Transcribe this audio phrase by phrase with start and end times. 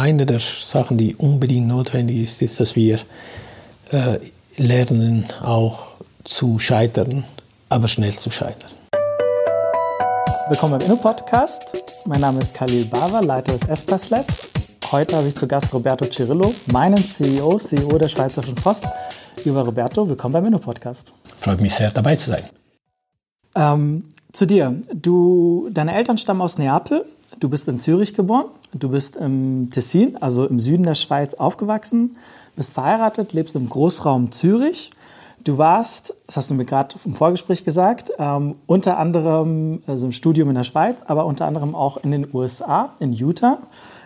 [0.00, 2.98] eine der Sachen, die unbedingt notwendig ist, ist, dass wir
[3.90, 4.18] äh,
[4.56, 5.88] lernen, auch
[6.24, 7.24] zu scheitern,
[7.68, 8.70] aber schnell zu scheitern.
[10.48, 11.84] Willkommen beim Inno-Podcast.
[12.06, 14.26] Mein Name ist Khalil Bava, Leiter des Espas Lab.
[14.90, 18.86] Heute habe ich zu Gast Roberto Cirillo, meinen CEO, CEO der Schweizerischen Post.
[19.44, 21.12] Lieber Roberto, willkommen beim Inno-Podcast.
[21.40, 22.42] Freut mich sehr, dabei zu sein.
[23.54, 24.80] Ähm, zu dir.
[24.94, 27.04] Du, deine Eltern stammen aus Neapel.
[27.38, 28.46] Du bist in Zürich geboren.
[28.74, 32.16] Du bist im Tessin, also im Süden der Schweiz, aufgewachsen.
[32.56, 34.90] Bist verheiratet, lebst im Großraum Zürich.
[35.42, 40.12] Du warst, das hast du mir gerade im Vorgespräch gesagt, ähm, unter anderem also im
[40.12, 43.58] Studium in der Schweiz, aber unter anderem auch in den USA, in Utah.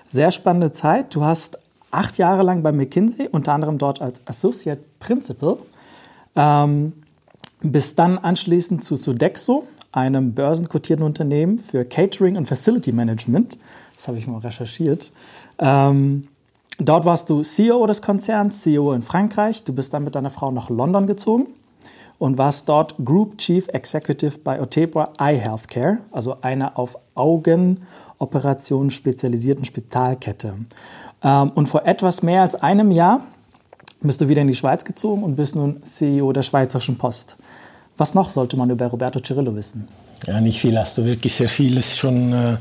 [0.07, 1.15] Sehr spannende Zeit.
[1.15, 1.59] Du hast
[1.91, 5.57] acht Jahre lang bei McKinsey, unter anderem dort als Associate Principal,
[6.37, 6.93] ähm,
[7.63, 9.65] bist dann anschließend zu Sodexo,
[9.95, 13.59] einem börsenkotierten Unternehmen für Catering und Facility Management.
[13.95, 15.13] Das habe ich mal recherchiert.
[15.59, 16.25] Ähm,
[16.79, 19.63] dort warst du CEO des Konzerns, CEO in Frankreich.
[19.63, 21.47] Du bist dann mit deiner Frau nach London gezogen
[22.19, 29.65] und warst dort Group Chief Executive bei Otebra Eye Healthcare, also einer auf Augenoperationen spezialisierten
[29.65, 30.55] Spitalkette.
[31.23, 33.21] Ähm, und vor etwas mehr als einem Jahr
[34.01, 37.37] bist du wieder in die Schweiz gezogen und bist nun CEO der Schweizerischen Post.
[37.97, 39.87] Was noch sollte man über Roberto Cirillo wissen?
[40.27, 42.57] Ja, nicht viel, hast du wirklich sehr vieles schon äh,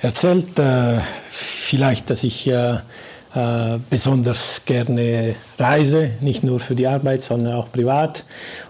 [0.00, 0.58] erzählt.
[0.58, 1.00] Äh,
[1.30, 2.74] vielleicht, dass ich äh,
[3.34, 8.24] äh besonders gerne reise, nicht nur für die Arbeit, sondern auch privat.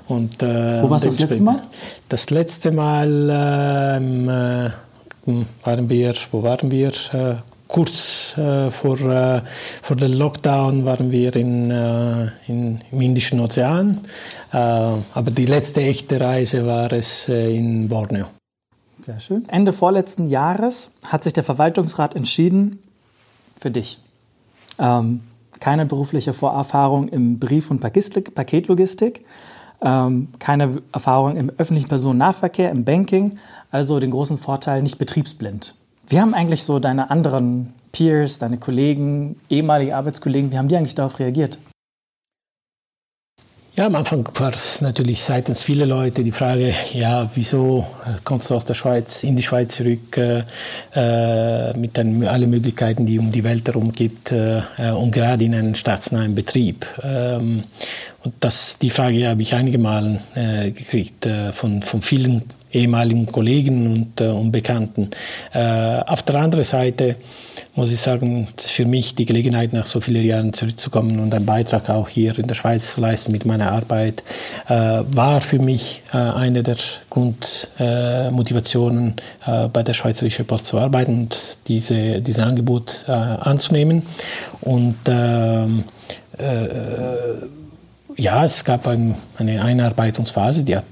[0.08, 1.62] Und, äh, Wo warst du das letzte Mal?
[2.08, 4.70] Das letzte Mal ähm, äh,
[5.64, 6.92] waren wir, wo waren wir?
[7.70, 9.42] Kurz äh, vor, äh,
[9.82, 14.00] vor dem Lockdown waren wir in, äh, in, im Indischen Ozean,
[14.52, 18.26] äh, aber die letzte echte Reise war es äh, in Borneo.
[19.00, 19.48] Sehr schön.
[19.48, 22.80] Ende vorletzten Jahres hat sich der Verwaltungsrat entschieden
[23.58, 23.98] für dich.
[24.78, 25.22] Ähm,
[25.60, 29.24] keine berufliche Vorerfahrung im Brief- und Paketlogistik,
[29.82, 33.38] ähm, keine Erfahrung im öffentlichen Personennahverkehr, im Banking,
[33.70, 35.79] also den großen Vorteil, nicht betriebsblind.
[36.10, 40.96] Wie haben eigentlich so deine anderen Peers, deine Kollegen, ehemalige Arbeitskollegen, wie haben die eigentlich
[40.96, 41.58] darauf reagiert?
[43.76, 47.86] Ja, am Anfang war es natürlich seitens vieler Leute die Frage, ja, wieso
[48.24, 50.42] kommst du aus der Schweiz in die Schweiz zurück äh,
[50.94, 55.44] äh mit den, allen Möglichkeiten, die um die Welt herum gibt äh, äh, und gerade
[55.44, 56.84] in einem staatsnahen Betrieb.
[57.04, 57.62] Ähm,
[58.24, 63.26] und das, die Frage habe ich einige Male äh, gekriegt äh, von, von vielen ehemaligen
[63.26, 65.10] Kollegen und, äh, und Bekannten.
[65.52, 67.16] Äh, auf der anderen Seite
[67.74, 71.88] muss ich sagen, für mich die Gelegenheit, nach so vielen Jahren zurückzukommen und einen Beitrag
[71.88, 74.22] auch hier in der Schweiz zu leisten mit meiner Arbeit,
[74.68, 76.76] äh, war für mich äh, eine der
[77.08, 79.14] Grundmotivationen,
[79.46, 84.02] äh, bei der Schweizerischen Post zu arbeiten und diese, dieses Angebot äh, anzunehmen.
[84.60, 85.84] Und ähm,
[88.16, 90.84] ja, es gab ein, eine Einarbeitungsphase, die hat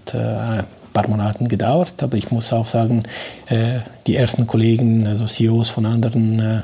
[0.98, 3.04] paar Monaten gedauert, aber ich muss auch sagen,
[3.48, 6.60] äh, die ersten Kollegen, also CEOs von anderen äh,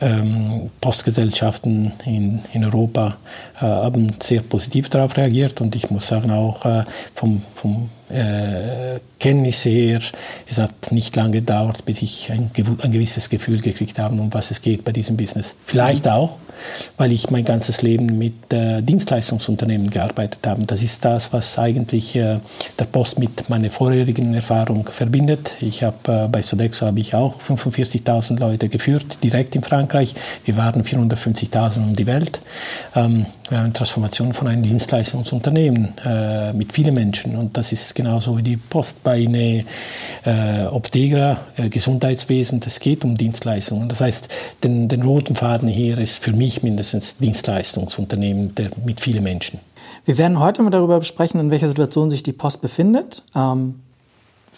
[0.00, 3.16] ähm, Postgesellschaften in, in Europa
[3.56, 6.84] äh, haben sehr positiv darauf reagiert und ich muss sagen auch
[7.14, 10.00] vom, vom äh, Kenntnis her,
[10.48, 12.50] es hat nicht lange gedauert, bis ich ein,
[12.82, 15.54] ein gewisses Gefühl gekriegt habe, um was es geht bei diesem Business.
[15.64, 16.10] Vielleicht mhm.
[16.10, 16.36] auch,
[16.96, 20.64] weil ich mein ganzes Leben mit äh, Dienstleistungsunternehmen gearbeitet habe.
[20.64, 22.40] Das ist das, was eigentlich äh,
[22.78, 25.52] der Post mit meiner vorherigen Erfahrung verbindet.
[25.60, 30.14] Ich habe äh, bei Sodexo habe ich auch 45.000 Leute geführt, direkt in Frankreich.
[30.44, 32.40] Wir waren 450.000 um die Welt.
[32.94, 37.94] Ähm, wir haben eine Transformation von einem Dienstleistungsunternehmen äh, mit vielen Menschen und das ist
[37.94, 39.64] genauso wie die Post bei einer
[40.24, 42.60] äh, Optegra, äh, Gesundheitswesen.
[42.66, 43.88] Es geht um Dienstleistungen.
[43.88, 44.28] Das heißt,
[44.64, 49.60] den, den roten Faden hier ist für mich mich mindestens Dienstleistungsunternehmen der, mit vielen Menschen.
[50.06, 53.80] Wir werden heute mal darüber besprechen, in welcher Situation sich die Post befindet, ähm,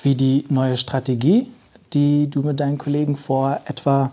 [0.03, 1.49] wie die neue Strategie,
[1.93, 4.13] die du mit deinen Kollegen vor etwa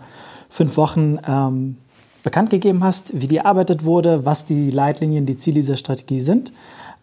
[0.50, 1.76] fünf Wochen ähm,
[2.24, 6.52] bekannt gegeben hast, wie die erarbeitet wurde, was die Leitlinien, die Ziele dieser Strategie sind.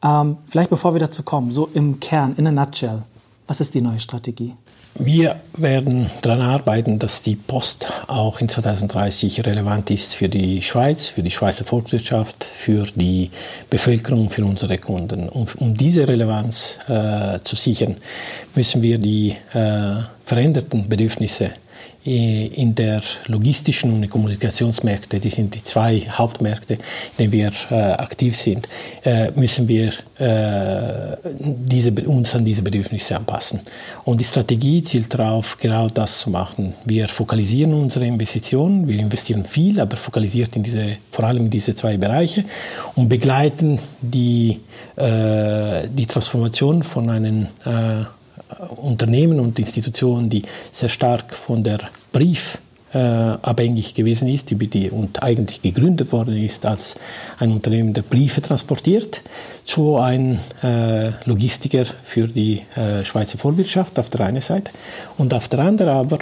[0.03, 3.03] Ähm, vielleicht bevor wir dazu kommen, so im Kern, in a nutshell,
[3.47, 4.55] was ist die neue Strategie?
[4.97, 11.07] Wir werden daran arbeiten, dass die Post auch in 2030 relevant ist für die Schweiz,
[11.07, 13.29] für die Schweizer Volkswirtschaft, für die
[13.69, 15.27] Bevölkerung, für unsere Kunden.
[15.27, 17.97] Und um diese Relevanz äh, zu sichern,
[18.55, 21.51] müssen wir die äh, veränderten Bedürfnisse
[22.05, 26.79] in der logistischen und Kommunikationsmärkte, die sind die zwei Hauptmärkte, in
[27.17, 28.69] denen wir äh, aktiv sind,
[29.03, 29.87] äh, müssen wir
[30.19, 33.61] äh, diese, uns an diese Bedürfnisse anpassen.
[34.03, 36.75] Und die Strategie zielt darauf, genau das zu machen.
[36.85, 41.73] Wir fokalisieren unsere Investitionen, wir investieren viel, aber fokalisiert in diese, vor allem in diese
[41.73, 42.45] zwei Bereiche
[42.93, 44.59] und begleiten die,
[44.95, 48.05] äh, die Transformation von einem äh,
[48.75, 51.79] Unternehmen und Institutionen, die sehr stark von der
[52.11, 52.59] Brief
[52.95, 56.95] äh, abhängig gewesen ist, die, die, und eigentlich gegründet worden ist als
[57.39, 59.21] ein Unternehmen, der Briefe transportiert,
[59.65, 64.71] zu einem äh, Logistiker für die äh, Schweizer Vorwirtschaft auf der einen Seite.
[65.17, 66.19] Und auf der anderen aber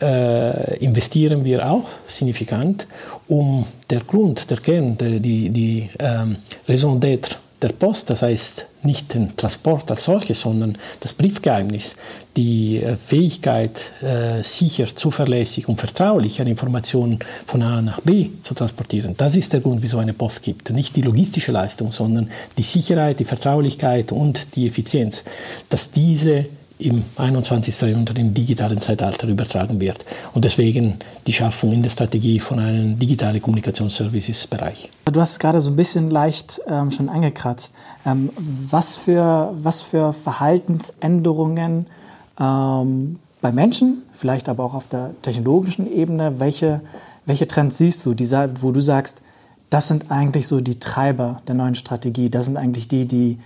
[0.00, 2.88] äh, investieren wir auch signifikant,
[3.28, 6.36] um der Grund, der Kern, der, die, die ähm,
[6.66, 11.96] Raison d'être der Post, das heißt nicht den Transport als solches, sondern das Briefgeheimnis,
[12.36, 18.54] die äh, Fähigkeit, äh, sicher, zuverlässig und vertraulich eine Information von A nach B zu
[18.54, 19.14] transportieren.
[19.16, 20.70] Das ist der Grund, wieso eine Post gibt.
[20.70, 25.24] Nicht die logistische Leistung, sondern die Sicherheit, die Vertraulichkeit und die Effizienz.
[25.68, 26.46] Dass diese
[26.78, 27.80] im 21.
[27.80, 30.04] Jahrhundert im digitalen Zeitalter übertragen wird.
[30.34, 34.90] Und deswegen die Schaffung in der Strategie von einem digitalen Kommunikationsservices-Bereich.
[35.12, 37.72] Du hast es gerade so ein bisschen leicht ähm, schon angekratzt.
[38.06, 38.30] Ähm,
[38.70, 41.86] was, für, was für Verhaltensänderungen
[42.38, 46.80] ähm, bei Menschen, vielleicht aber auch auf der technologischen Ebene, welche,
[47.26, 48.30] welche Trends siehst du, die,
[48.60, 49.20] wo du sagst,
[49.70, 53.38] das sind eigentlich so die Treiber der neuen Strategie, das sind eigentlich die, die,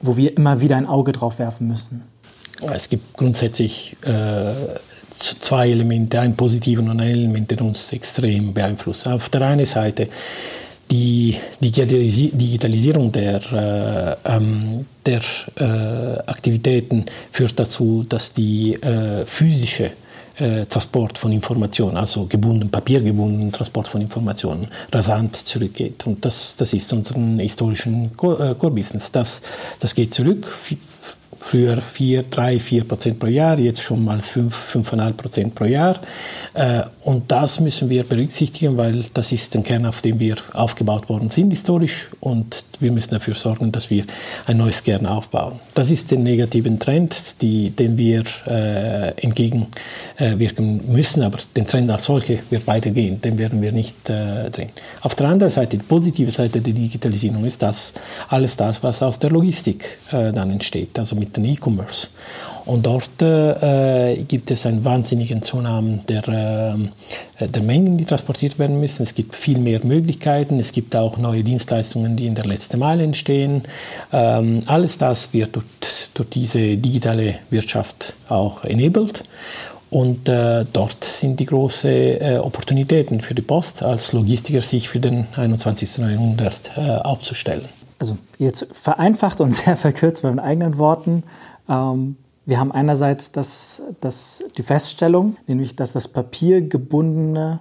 [0.00, 2.02] wo wir immer wieder ein Auge drauf werfen müssen?
[2.72, 4.54] Es gibt grundsätzlich äh,
[5.18, 9.06] zwei Elemente, ein positiven und ein Element, der uns extrem beeinflusst.
[9.06, 10.08] Auf der einen Seite
[10.90, 15.20] die Digitalisierung der, äh, ähm, der
[15.56, 19.92] äh, Aktivitäten führt dazu, dass die äh, physische
[20.36, 26.06] äh, Transport von Informationen, also gebunden, papiergebunden Transport von Informationen, rasant zurückgeht.
[26.06, 29.10] Und das, das ist unser historischen äh, Core-Business.
[29.10, 29.42] Das,
[29.80, 30.46] das geht zurück
[31.44, 36.00] früher 4, 3, 4 Prozent pro Jahr, jetzt schon mal 5, 5,5 Prozent pro Jahr.
[36.54, 41.10] Äh, und das müssen wir berücksichtigen, weil das ist der Kern, auf dem wir aufgebaut
[41.10, 44.04] worden sind historisch und wir müssen dafür sorgen, dass wir
[44.46, 45.60] ein neues Kern aufbauen.
[45.74, 51.90] Das ist der negativen Trend, die, den wir äh, entgegenwirken äh, müssen, aber den Trend
[51.90, 54.70] als solche wird weitergehen, den werden wir nicht äh, drehen.
[55.02, 57.92] Auf der anderen Seite, die positive Seite der Digitalisierung ist das,
[58.28, 62.08] alles das, was aus der Logistik äh, dann entsteht, also mit den E-Commerce.
[62.66, 66.26] Und dort äh, gibt es einen wahnsinnigen Zunahmen der,
[67.38, 69.02] äh, der Mengen, die transportiert werden müssen.
[69.02, 70.58] Es gibt viel mehr Möglichkeiten.
[70.58, 73.64] Es gibt auch neue Dienstleistungen, die in der letzten Meile entstehen.
[74.12, 75.66] Ähm, alles das wird durch,
[76.14, 79.24] durch diese digitale Wirtschaft auch enabled.
[79.90, 84.98] Und äh, dort sind die großen äh, Opportunitäten für die Post als Logistiker, sich für
[84.98, 85.98] den 21.
[85.98, 87.64] Jahrhundert äh, aufzustellen.
[87.98, 91.22] Also jetzt vereinfacht und sehr verkürzt mit meinen eigenen Worten.
[91.68, 97.60] Ähm, wir haben einerseits das, das, die Feststellung, nämlich dass das papiergebundene,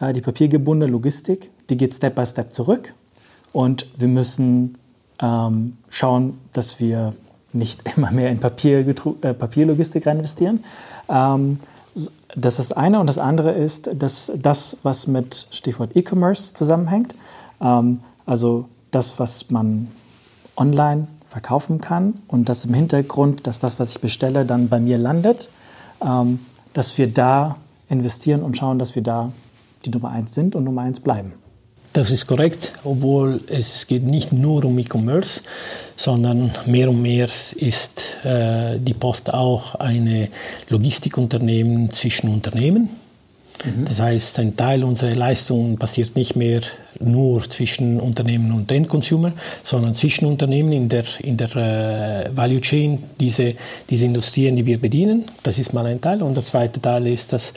[0.00, 2.94] äh, die papiergebundene Logistik, die geht Step by Step zurück.
[3.52, 4.76] Und wir müssen
[5.20, 7.14] ähm, schauen, dass wir
[7.52, 10.64] nicht immer mehr in Papier, äh, Papierlogistik rein investieren.
[11.08, 11.60] Ähm,
[12.34, 13.00] das ist das eine.
[13.00, 17.14] Und das andere ist, dass das, was mit Stichwort E-Commerce zusammenhängt,
[17.60, 19.88] ähm, also das, was man
[20.56, 24.98] online verkaufen kann und das im Hintergrund, dass das, was ich bestelle, dann bei mir
[24.98, 25.50] landet,
[26.04, 26.40] ähm,
[26.72, 27.56] dass wir da
[27.88, 29.32] investieren und schauen, dass wir da
[29.84, 31.34] die Nummer eins sind und Nummer eins bleiben.
[31.92, 35.40] Das ist korrekt, obwohl es geht nicht nur um E-Commerce,
[35.96, 40.28] sondern mehr und mehr ist äh, die Post auch ein
[40.68, 42.90] Logistikunternehmen zwischen Unternehmen.
[43.64, 43.84] Mhm.
[43.84, 46.60] Das heißt, ein Teil unserer Leistungen passiert nicht mehr
[47.00, 53.04] nur zwischen Unternehmen und Endconsumer, sondern zwischen Unternehmen in der, in der äh, Value Chain,
[53.20, 53.54] diese,
[53.88, 55.24] diese Industrien, die wir bedienen.
[55.42, 56.22] Das ist mal ein Teil.
[56.22, 57.54] Und der zweite Teil ist, dass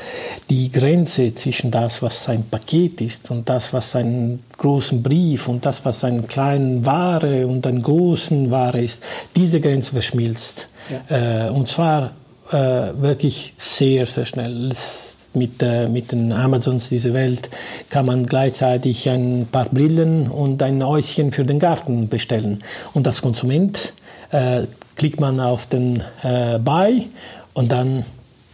[0.50, 5.66] die Grenze zwischen das, was ein Paket ist und das, was ein großen Brief und
[5.66, 9.04] das, was ein kleinen Ware und einen großen Ware ist,
[9.36, 10.68] diese Grenze verschmilzt.
[11.10, 11.48] Ja.
[11.48, 12.12] Äh, und zwar
[12.52, 12.56] äh,
[13.02, 14.70] wirklich sehr, sehr schnell.
[14.70, 17.50] Das, mit, äh, mit den Amazons dieser Welt
[17.90, 22.64] kann man gleichzeitig ein paar Brillen und ein Häuschen für den Garten bestellen.
[22.94, 23.94] Und als Konsument
[24.32, 24.64] äh,
[24.96, 27.08] klickt man auf den äh, Buy
[27.54, 28.06] und dann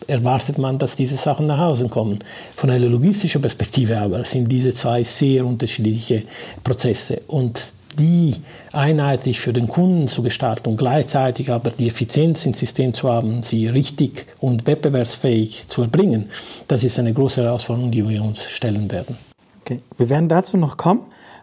[0.08, 2.20] erwartet man, dass diese Sachen nach Hause kommen.
[2.56, 6.24] Von einer logistischen Perspektive aber sind diese zwei sehr unterschiedliche
[6.64, 7.22] Prozesse.
[7.28, 7.60] Und
[7.98, 8.36] die
[8.74, 13.44] einheitlich für den Kunden zu gestalten und gleichzeitig aber die Effizienz ins System zu haben,
[13.44, 16.30] sie richtig und wettbewerbsfähig zu erbringen,
[16.68, 19.18] das ist eine große Herausforderung, die wir uns stellen werden.
[19.62, 21.02] Okay, wir werden dazu noch kommen.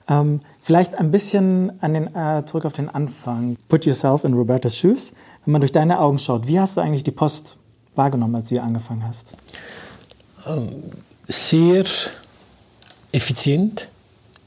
[0.09, 3.57] Ähm, vielleicht ein bisschen an den, äh, zurück auf den Anfang.
[3.69, 5.15] Put yourself in Robertas shoes.
[5.45, 7.57] Wenn man durch deine Augen schaut, wie hast du eigentlich die Post
[7.95, 9.35] wahrgenommen, als du hier angefangen hast?
[10.47, 10.69] Ähm,
[11.27, 11.85] sehr
[13.13, 13.89] effizient,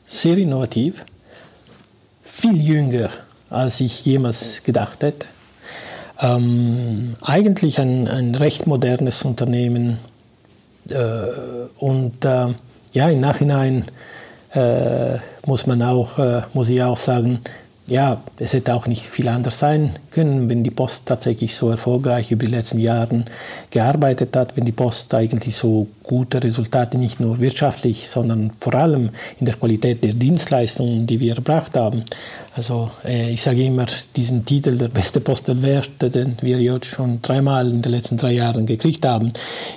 [0.06, 1.06] sehr innovativ,
[2.38, 3.10] viel jünger,
[3.50, 5.26] als ich jemals gedacht hätte.
[6.22, 9.98] Ähm, eigentlich ein, ein recht modernes Unternehmen
[10.90, 10.96] äh,
[11.80, 12.48] und äh,
[12.94, 13.86] ja, im Nachhinein
[14.54, 17.40] äh, muss man auch, äh, muss ich auch sagen,
[17.88, 22.32] ja, es hätte auch nicht viel anders sein können, wenn die Post tatsächlich so erfolgreich
[22.32, 23.24] über die letzten Jahre
[23.72, 29.10] gearbeitet hat, wenn die Post eigentlich so gute Resultate nicht nur wirtschaftlich, sondern vor allem
[29.40, 32.04] in der Qualität der Dienstleistungen, die wir erbracht haben.
[32.56, 35.62] Also äh, ich sage immer, diesen Titel der beste Post den
[36.42, 39.32] wir jetzt schon dreimal in den letzten drei Jahren gekriegt haben,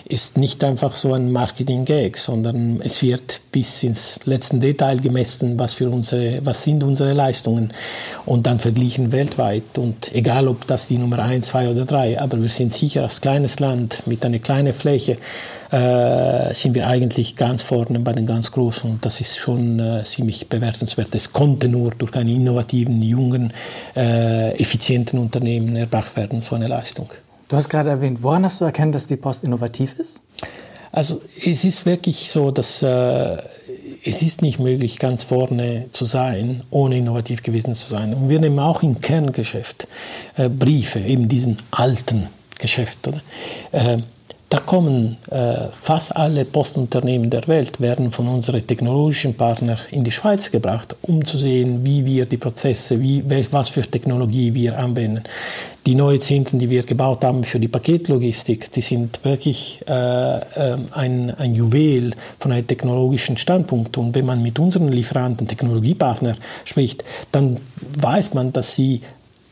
[0.08, 5.74] ist nicht einfach so ein Marketing-Gag, sondern es wird bis ins letzte Detail gemessen, was,
[5.74, 7.72] für unsere, was sind unsere Leistungen
[8.26, 9.78] und dann verglichen weltweit.
[9.78, 13.20] Und egal, ob das die Nummer eins, zwei oder drei, aber wir sind sicher als
[13.20, 15.18] kleines Land mit einer kleinen Fläche,
[15.70, 20.02] äh, sind wir eigentlich ganz vorne bei den ganz Großen und das ist schon äh,
[20.04, 21.14] ziemlich bewertenswert.
[21.14, 23.52] Es konnte nur durch einen innovativen, jungen,
[23.94, 27.10] äh, effizienten Unternehmen erbracht werden, so eine Leistung.
[27.48, 30.20] Du hast gerade erwähnt, woran hast du erkannt, dass die Post innovativ ist?
[30.92, 33.36] Also es ist wirklich so, dass äh,
[34.04, 38.14] es ist nicht möglich, ganz vorne zu sein, ohne innovativ gewesen zu sein.
[38.14, 39.86] Und wir nehmen auch im Kerngeschäft
[40.36, 42.28] äh, Briefe, eben diesen alten
[42.58, 43.08] Geschäft.
[43.08, 43.20] Oder?
[43.72, 43.98] Äh,
[44.50, 50.10] da kommen äh, fast alle Postunternehmen der Welt, werden von unseren technologischen Partnern in die
[50.10, 55.22] Schweiz gebracht, um zu sehen, wie wir die Prozesse, wie, was für Technologie wir anwenden.
[55.86, 60.76] Die neuen Zinken, die wir gebaut haben für die Paketlogistik, die sind wirklich äh, äh,
[60.90, 63.96] ein, ein Juwel von einem technologischen Standpunkt.
[63.98, 67.58] Und wenn man mit unseren Lieferanten, Technologiepartnern spricht, dann
[68.00, 69.02] weiß man, dass sie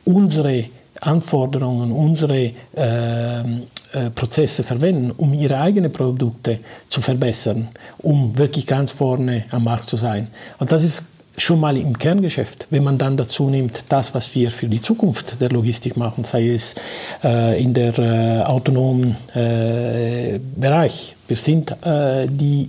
[0.05, 0.65] unsere
[1.01, 8.93] Anforderungen, unsere äh, äh, Prozesse verwenden, um ihre eigenen Produkte zu verbessern, um wirklich ganz
[8.93, 10.29] vorne am Markt zu sein.
[10.59, 12.67] Und das ist schon mal im Kerngeschäft.
[12.71, 16.51] Wenn man dann dazu nimmt, das, was wir für die Zukunft der Logistik machen, sei
[16.51, 16.75] es
[17.25, 21.17] äh, in der äh, autonomen äh, Bereich.
[21.27, 22.69] Wir sind äh, die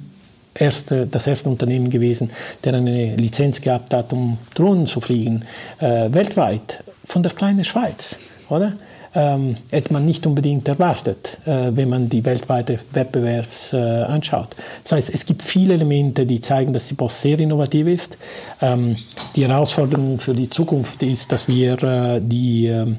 [0.54, 2.32] erste, das erste Unternehmen gewesen,
[2.64, 5.44] der eine Lizenz gehabt hat, um Drohnen zu fliegen,
[5.80, 8.74] äh, weltweit, von der kleinen Schweiz, oder?
[9.16, 14.56] ähm, hätte man nicht unbedingt erwartet, äh, wenn man die weltweite Wettbewerbs äh, anschaut.
[14.84, 18.18] Das heißt, es gibt viele Elemente, die zeigen, dass die Post sehr innovativ ist.
[18.62, 18.98] Ähm,
[19.36, 22.98] die Herausforderung für die Zukunft ist, dass wir äh, die ähm,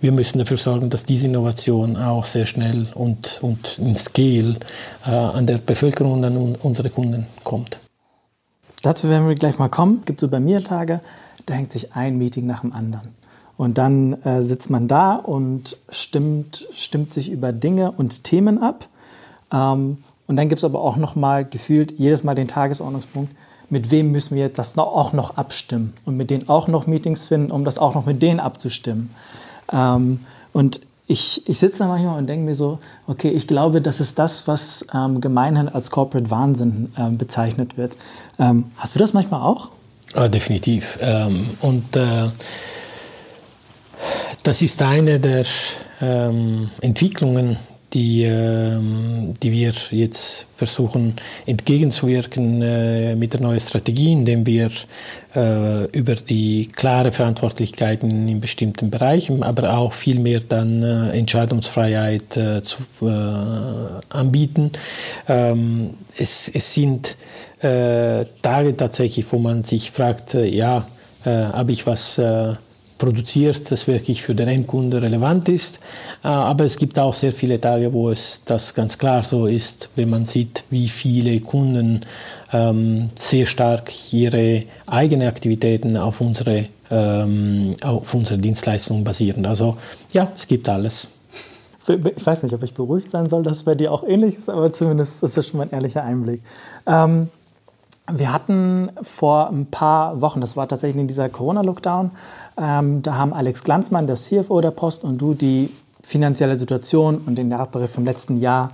[0.00, 4.54] wir müssen dafür sorgen, dass diese Innovation auch sehr schnell und, und in Scale
[5.04, 7.78] äh, an der Bevölkerung und an unsere Kunden kommt.
[8.82, 9.96] Dazu werden wir gleich mal kommen.
[9.98, 11.00] Es gibt so bei mir Tage,
[11.46, 13.17] da hängt sich ein Meeting nach dem anderen.
[13.58, 18.86] Und dann äh, sitzt man da und stimmt, stimmt sich über Dinge und Themen ab.
[19.52, 19.98] Ähm,
[20.28, 23.34] und dann gibt es aber auch noch mal gefühlt jedes Mal den Tagesordnungspunkt,
[23.68, 27.50] mit wem müssen wir das auch noch abstimmen und mit denen auch noch Meetings finden,
[27.50, 29.10] um das auch noch mit denen abzustimmen.
[29.72, 30.20] Ähm,
[30.52, 34.20] und ich, ich sitze da manchmal und denke mir so, okay, ich glaube, das ist
[34.20, 37.96] das, was ähm, gemeinhin als Corporate Wahnsinn ähm, bezeichnet wird.
[38.38, 39.70] Ähm, hast du das manchmal auch?
[40.14, 40.96] Ah, definitiv.
[41.02, 42.28] Ähm, und äh
[44.42, 45.44] das ist eine der
[46.00, 47.56] ähm, Entwicklungen,
[47.92, 51.14] die, ähm, die wir jetzt versuchen
[51.46, 54.70] entgegenzuwirken äh, mit der neuen Strategie, indem wir
[55.34, 62.36] äh, über die klare Verantwortlichkeiten in bestimmten Bereichen, aber auch viel mehr dann äh, Entscheidungsfreiheit
[62.36, 64.72] äh, zu, äh, anbieten.
[65.26, 67.16] Ähm, es, es sind
[67.62, 70.86] äh, Tage tatsächlich, wo man sich fragt, ja,
[71.24, 72.18] habe ich was
[72.98, 75.80] produziert, das wirklich für den Endkunden relevant ist.
[76.24, 79.88] Äh, aber es gibt auch sehr viele Tage, wo es das ganz klar so ist,
[79.96, 82.00] wenn man sieht, wie viele Kunden
[82.52, 89.46] ähm, sehr stark ihre eigenen Aktivitäten auf unsere, ähm, auf unsere Dienstleistungen basieren.
[89.46, 89.76] Also
[90.12, 91.08] ja, es gibt alles.
[91.86, 94.50] Ich weiß nicht, ob ich beruhigt sein soll, dass es bei dir auch ähnlich ist,
[94.50, 96.42] aber zumindest das ist schon mal ein ehrlicher Einblick.
[96.86, 97.30] Ähm,
[98.10, 102.10] wir hatten vor ein paar Wochen, das war tatsächlich in dieser Corona-Lockdown,
[102.60, 105.70] ähm, da haben Alex Glanzmann, der CFO der Post, und du die
[106.02, 108.72] finanzielle Situation und den Jahresbericht vom letzten Jahr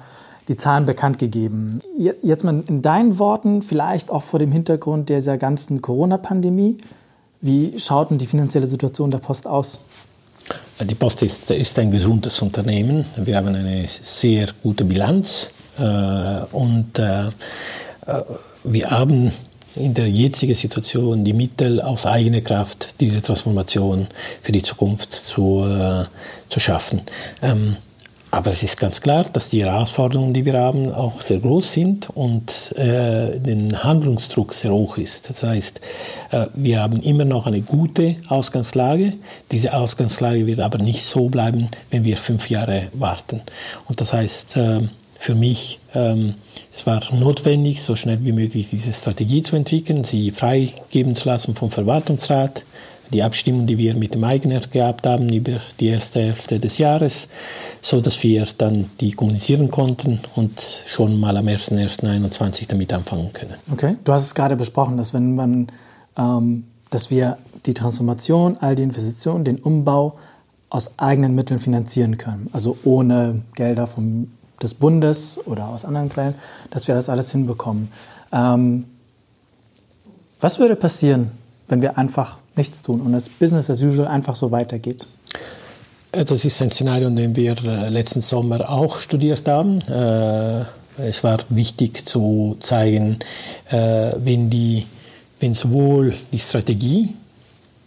[0.49, 1.81] die Zahlen bekannt gegeben.
[1.97, 6.77] Jetzt mal in deinen Worten, vielleicht auch vor dem Hintergrund dieser ganzen Corona-Pandemie,
[7.45, 9.81] Wie schaut denn die finanzielle Situation der Post aus?
[10.81, 13.05] Die Post ist, ist ein gesundes Unternehmen.
[13.17, 15.83] Wir haben eine sehr gute Bilanz äh,
[16.53, 17.27] und äh,
[18.65, 19.31] wir haben
[19.77, 24.07] in der jetzigen Situation die Mittel aus eigener Kraft, diese Transformation
[24.43, 26.05] für die Zukunft zu, äh,
[26.49, 27.03] zu schaffen.
[27.43, 27.77] Ähm,
[28.35, 32.11] aber es ist ganz klar, dass die Herausforderungen, die wir haben, auch sehr groß sind
[32.11, 35.31] und äh, der Handlungsdruck sehr hoch ist.
[35.31, 35.81] Das heißt,
[36.33, 39.13] äh, wir haben immer noch eine gute Ausgangslage.
[39.53, 43.41] Diese Ausgangslage wird aber nicht so bleiben, wenn wir fünf Jahre warten.
[43.87, 44.81] Und das heißt, äh,
[45.25, 46.35] für mich, ähm,
[46.75, 51.55] es war notwendig, so schnell wie möglich diese Strategie zu entwickeln, sie freigeben zu lassen
[51.55, 52.63] vom Verwaltungsrat.
[53.11, 57.29] Die Abstimmung, die wir mit dem Eigner gehabt haben über die erste Hälfte des Jahres,
[57.81, 63.55] so dass wir dann die kommunizieren konnten und schon mal am 1.1.21 damit anfangen können.
[63.73, 65.69] Okay, du hast es gerade besprochen, dass wenn man,
[66.19, 70.19] ähm, dass wir die Transformation, all die Investitionen, den Umbau
[70.69, 74.29] aus eigenen Mitteln finanzieren können, also ohne Gelder vom
[74.63, 76.35] des Bundes oder aus anderen Quellen,
[76.71, 77.91] dass wir das alles hinbekommen.
[78.33, 78.85] Ähm,
[80.41, 81.31] was würde passieren,
[81.69, 85.07] wenn wir einfach nichts tun und das Business as usual einfach so weitergeht?
[86.15, 89.81] Äh, das ist ein Szenario, in dem wir äh, letzten Sommer auch studiert haben.
[89.83, 90.65] Äh,
[90.97, 93.19] es war wichtig zu zeigen,
[93.69, 94.87] wenn, die,
[95.41, 97.09] wenn sowohl die Strategie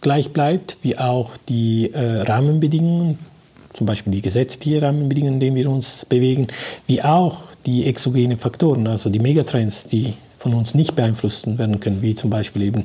[0.02, 3.18] gleich bleibt, wie auch die Rahmenbedingungen
[3.78, 6.48] zum Beispiel die gesetzlichen Rahmenbedingungen, in denen wir uns bewegen,
[6.88, 12.02] wie auch die exogenen Faktoren, also die Megatrends, die von uns nicht beeinflusst werden können,
[12.02, 12.84] wie zum Beispiel eben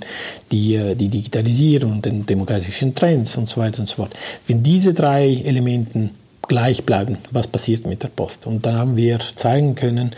[0.52, 4.14] die, äh, die Digitalisierung, den demografischen Trends und so weiter und so fort.
[4.48, 6.10] Wenn diese drei Elemente
[6.48, 8.48] gleich bleiben, was passiert mit der Post.
[8.48, 10.12] Und dann haben wir zeigen können,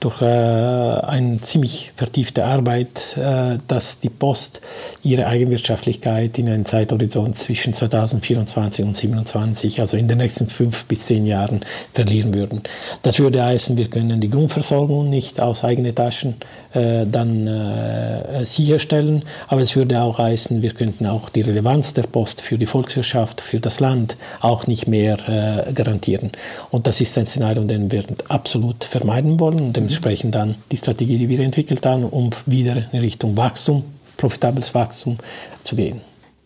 [0.00, 4.60] durch äh, eine ziemlich vertiefte Arbeit, äh, dass die Post
[5.02, 11.06] ihre Eigenwirtschaftlichkeit in einem Zeithorizont zwischen 2024 und 2027, also in den nächsten fünf bis
[11.06, 11.60] zehn Jahren,
[11.92, 12.62] verlieren würden.
[13.02, 16.36] Das würde heißen, wir können die Grundversorgung nicht aus eigenen Taschen
[16.74, 22.02] äh, dann äh, sicherstellen, aber es würde auch heißen, wir könnten auch die Relevanz der
[22.02, 26.30] Post für die Volkswirtschaft, für das Land auch nicht mehr äh, garantieren.
[26.70, 31.18] Und das ist ein Szenario, den wir absolut vermeiden wollen und dementsprechend dann die Strategie,
[31.18, 33.82] die wir entwickelt haben, um wieder in Richtung Wachstum,
[34.16, 35.18] profitables Wachstum
[35.64, 36.00] zu gehen.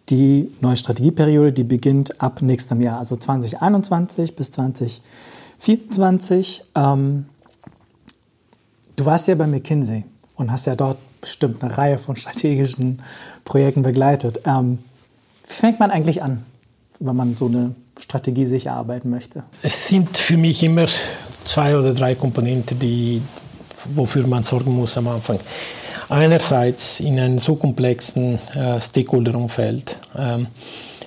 [0.09, 6.65] Die neue Strategieperiode, die beginnt ab nächstem Jahr, also 2021 bis 2024.
[6.75, 7.27] Ähm,
[8.97, 10.05] du warst ja bei McKinsey
[10.37, 13.01] und hast ja dort bestimmt eine Reihe von strategischen
[13.45, 14.41] Projekten begleitet.
[14.45, 14.79] Ähm,
[15.47, 16.45] wie fängt man eigentlich an,
[16.99, 19.45] wenn man so eine Strategie sich erarbeiten möchte?
[19.63, 20.87] Es sind für mich immer
[21.45, 23.23] zwei oder drei Komponenten, die,
[23.95, 25.39] wofür man sorgen muss am Anfang.
[26.09, 29.99] Einerseits in einem so komplexen äh, Stakeholder-Umfeld.
[30.17, 30.47] Ähm,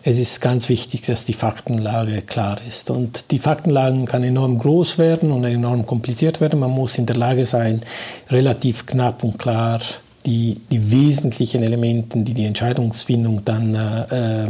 [0.07, 2.91] es ist ganz wichtig, dass die Faktenlage klar ist.
[2.91, 6.59] Und die Faktenlage kann enorm groß werden und enorm kompliziert werden.
[6.59, 7.81] Man muss in der Lage sein,
[8.29, 9.79] relativ knapp und klar
[10.25, 14.47] die, die wesentlichen Elemente, die die Entscheidungsfindung dann äh,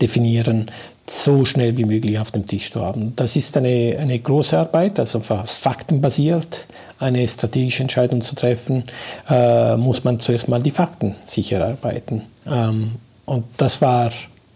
[0.00, 0.70] definieren,
[1.10, 3.14] so schnell wie möglich auf dem Tisch zu haben.
[3.16, 6.66] Das ist eine, eine große Arbeit, also faktenbasiert
[6.98, 8.84] eine strategische Entscheidung zu treffen,
[9.28, 12.22] äh, muss man zuerst mal die Fakten sicher arbeiten.
[12.46, 12.92] Ähm,
[13.24, 14.10] und das war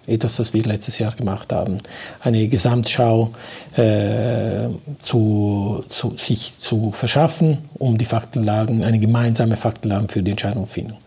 [0.06, 1.78] etwas, das wir letztes Jahr gemacht haben.
[2.20, 3.30] Eine Gesamtschau
[3.76, 10.98] äh, zu, zu, sich zu verschaffen, um die Faktenlagen, eine gemeinsame Faktenlage für die Entscheidungsfindung.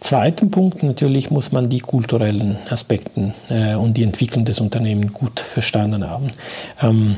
[0.00, 5.40] Zweiten Punkt, natürlich muss man die kulturellen Aspekte äh, und die Entwicklung des Unternehmens gut
[5.40, 6.30] verstanden haben.
[6.80, 7.16] Ähm,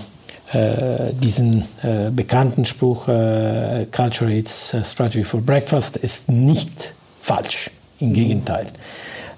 [0.52, 8.12] äh, diesen äh, bekannten Spruch, äh, Culture Eats Strategy for Breakfast, ist nicht falsch, im
[8.12, 8.66] Gegenteil.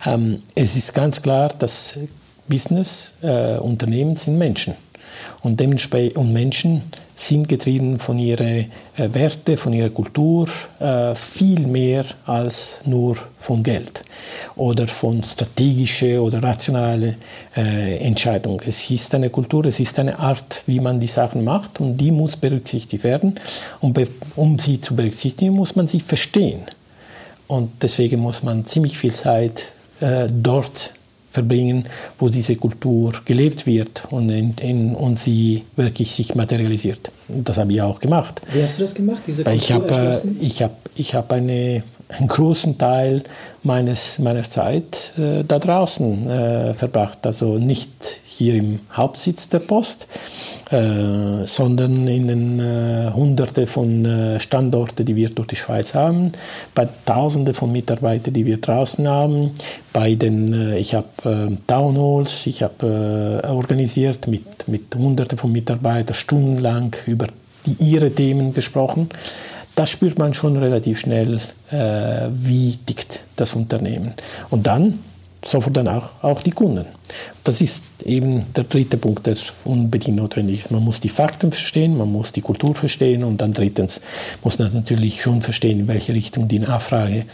[0.07, 1.98] Ähm, es ist ganz klar, dass
[2.48, 4.74] Business, äh, Unternehmen sind Menschen.
[5.42, 6.83] Und, und Menschen
[7.22, 10.48] sind getrieben von ihren äh, Werten, von ihrer Kultur,
[10.80, 14.02] äh, viel mehr als nur von Geld
[14.56, 17.14] oder von strategischen oder rationalen
[17.56, 18.61] äh, Entscheidungen.
[18.66, 22.11] Es ist eine Kultur, es ist eine Art, wie man die Sachen macht und die
[22.11, 23.38] muss berücksichtigt werden.
[23.80, 23.98] Und
[24.35, 26.62] um sie zu berücksichtigen, muss man sie verstehen.
[27.46, 30.94] Und deswegen muss man ziemlich viel Zeit dort
[31.33, 31.87] verbringen,
[32.18, 37.11] wo diese Kultur gelebt wird und, in, in, und sie wirklich sich materialisiert.
[37.29, 38.42] Das habe ich auch gemacht.
[38.53, 42.29] Wie hast du das gemacht, diese Kultur Ich habe ich hab, ich hab eine, einen
[42.29, 43.23] großen Teil
[43.62, 47.27] meines, meiner Zeit äh, da draußen äh, verbracht.
[47.27, 47.90] Also nicht
[48.42, 50.07] hier im Hauptsitz der Post,
[50.70, 56.33] äh, sondern in den äh, Hunderte von äh, Standorten, die wir durch die Schweiz haben,
[56.74, 59.52] bei Tausenden von Mitarbeitern, die wir draußen haben,
[59.92, 65.52] bei den, äh, ich habe äh, Townhalls, ich habe äh, organisiert mit, mit Hunderten von
[65.52, 67.26] Mitarbeitern stundenlang über
[67.66, 69.09] die, ihre Themen gesprochen
[69.74, 74.12] da spürt man schon relativ schnell, äh, wie tickt das Unternehmen.
[74.50, 74.98] Und dann
[75.44, 76.87] sofort dann auch, die Kunden.
[77.44, 80.70] Das ist eben der dritte Punkt, der unbedingt notwendig ist.
[80.70, 84.00] Man muss die Fakten verstehen, man muss die Kultur verstehen und dann drittens
[84.42, 87.24] muss man natürlich schon verstehen, in welche Richtung die Nachfrage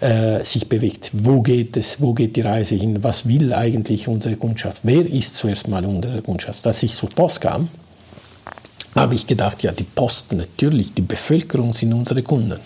[0.00, 1.10] äh, sich bewegt.
[1.12, 5.36] Wo geht es, wo geht die Reise hin, was will eigentlich unsere Kundschaft, wer ist
[5.36, 6.66] zuerst mal unsere Kundschaft.
[6.66, 7.68] Als ich zur Post kam,
[8.94, 12.58] habe ich gedacht, ja, die Post natürlich, die Bevölkerung sind unsere Kunden,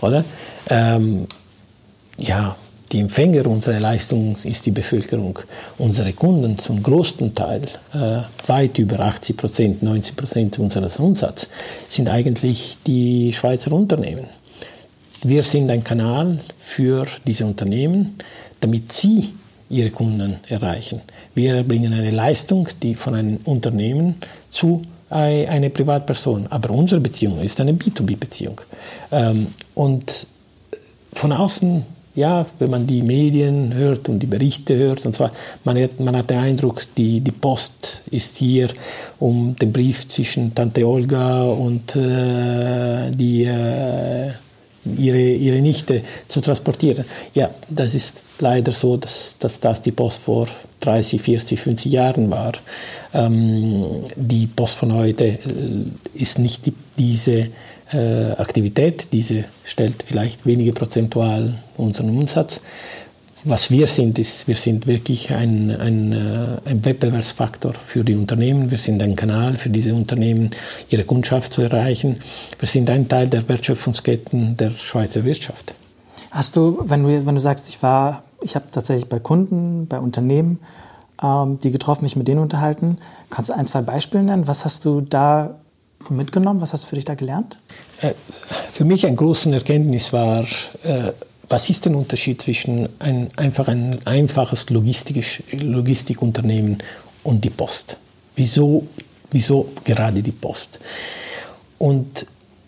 [0.00, 0.24] oder?
[0.70, 1.26] Ähm,
[2.16, 2.56] ja,
[2.92, 5.38] die Empfänger unserer Leistung ist die Bevölkerung.
[5.76, 11.50] Unsere Kunden zum größten Teil, äh, weit über 80 Prozent, 90 Prozent unseres Umsatzes,
[11.88, 14.26] sind eigentlich die Schweizer Unternehmen.
[15.22, 18.16] Wir sind ein Kanal für diese Unternehmen,
[18.60, 19.34] damit sie
[19.68, 21.02] ihre Kunden erreichen.
[21.34, 24.16] Wir bringen eine Leistung, die von einem Unternehmen
[24.50, 26.46] zu eine Privatperson.
[26.50, 28.60] Aber unsere Beziehung ist eine B2B-Beziehung.
[29.10, 30.26] Ähm, und
[31.14, 31.82] von außen,
[32.18, 35.30] ja, wenn man die Medien hört und die Berichte hört und zwar,
[35.64, 38.68] man hat, man hat den Eindruck, die, die Post ist hier,
[39.20, 44.30] um den Brief zwischen Tante Olga und äh, die, äh,
[44.96, 47.04] ihre, ihre Nichte zu transportieren.
[47.34, 50.48] Ja, das ist leider so, dass, dass das die Post vor
[50.80, 52.52] 30, 40, 50 Jahren war.
[53.14, 53.84] Ähm,
[54.16, 55.38] die Post von heute äh,
[56.14, 57.48] ist nicht die, diese
[57.92, 62.60] äh, Aktivität, diese stellt vielleicht wenige prozentual unseren Umsatz.
[63.44, 68.70] Was wir sind, ist, wir sind wirklich ein, ein, äh, ein Wettbewerbsfaktor für die Unternehmen.
[68.70, 70.50] Wir sind ein Kanal für diese Unternehmen,
[70.90, 72.16] ihre Kundschaft zu erreichen.
[72.58, 75.74] Wir sind ein Teil der Wertschöpfungsketten der Schweizer Wirtschaft.
[76.30, 79.98] Hast du, wenn du, wenn du sagst, ich war ich habe tatsächlich bei Kunden, bei
[79.98, 80.60] Unternehmen,
[81.22, 82.98] ähm, die getroffen, mich mit denen unterhalten.
[83.30, 84.46] Kannst du ein, zwei Beispiele nennen?
[84.46, 85.56] Was hast du da
[86.10, 86.60] mitgenommen?
[86.60, 87.58] Was hast du für dich da gelernt?
[88.00, 88.14] Äh,
[88.72, 90.44] für mich ein großes Erkenntnis war,
[90.84, 91.12] äh,
[91.48, 96.78] was ist der Unterschied zwischen ein, einfach ein einfaches Logistikunternehmen
[97.24, 97.96] und die Post?
[98.36, 98.86] Wieso,
[99.30, 100.80] wieso gerade die Post?
[101.78, 102.26] Und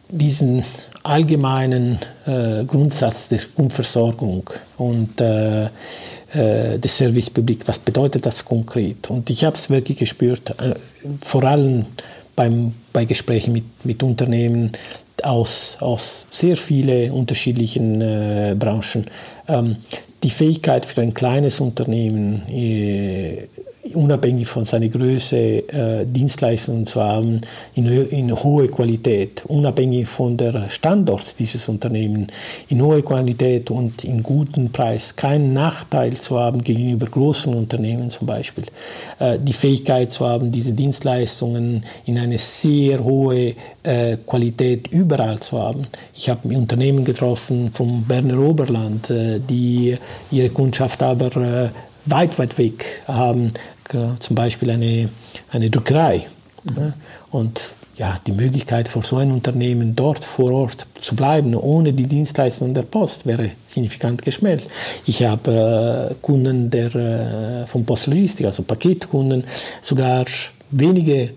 [0.08, 0.64] diesen
[1.02, 5.66] allgemeinen äh, Grundsatz der Grundversorgung und äh,
[6.32, 9.08] äh, des Service Public, was bedeutet das konkret?
[9.10, 10.74] Und ich habe es wirklich gespürt, äh,
[11.24, 11.86] vor allem
[12.36, 14.72] beim, bei Gesprächen mit, mit Unternehmen
[15.22, 19.06] aus, aus sehr vielen unterschiedlichen äh, Branchen.
[19.48, 19.76] Ähm,
[20.22, 23.46] die Fähigkeit für ein kleines Unternehmen, äh,
[23.94, 27.40] unabhängig von seiner Größe äh, Dienstleistungen zu haben
[27.74, 32.32] in, in hohe Qualität, unabhängig von der Standort dieses Unternehmens,
[32.68, 38.26] in hohe Qualität und in guten Preis, keinen Nachteil zu haben gegenüber großen Unternehmen zum
[38.26, 38.64] Beispiel,
[39.18, 45.58] äh, die Fähigkeit zu haben, diese Dienstleistungen in eine sehr hohe äh, Qualität überall zu
[45.58, 45.86] haben.
[46.14, 49.96] Ich habe Unternehmen getroffen vom Berner Oberland, äh, die
[50.30, 51.70] ihre Kundschaft aber äh,
[52.06, 53.52] weit, weit weg haben,
[54.18, 55.08] zum Beispiel eine,
[55.50, 56.26] eine Druckerei.
[56.64, 56.92] Mhm.
[57.30, 57.60] Und
[58.00, 62.72] ja, die Möglichkeit für so ein Unternehmen dort vor Ort zu bleiben, ohne die Dienstleistung
[62.72, 64.70] der Post, wäre signifikant geschmelzt.
[65.04, 69.44] Ich habe äh, Kunden der, äh, von Postlogistik, also Paketkunden,
[69.82, 70.24] sogar
[70.70, 71.30] wenige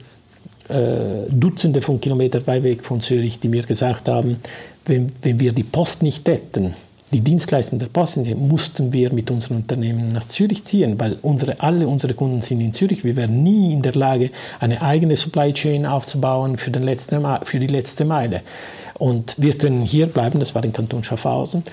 [0.69, 4.37] äh, Dutzende von Kilometern weit weg von Zürich, die mir gesagt haben,
[4.85, 6.73] wenn, wenn wir die Post nicht hätten,
[7.13, 11.87] die Dienstleistung der Post mussten wir mit unseren Unternehmen nach Zürich ziehen, weil unsere, alle
[11.87, 13.03] unsere Kunden sind in Zürich.
[13.03, 17.59] Wir wären nie in der Lage, eine eigene Supply Chain aufzubauen für, den letzten, für
[17.59, 18.41] die letzte Meile.
[18.95, 21.63] Und wir können hier bleiben, das war in Kanton Schaffhausen,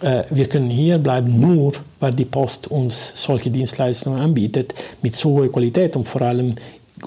[0.00, 5.30] äh, wir können hier bleiben nur, weil die Post uns solche Dienstleistungen anbietet, mit so
[5.30, 6.54] hoher Qualität und vor allem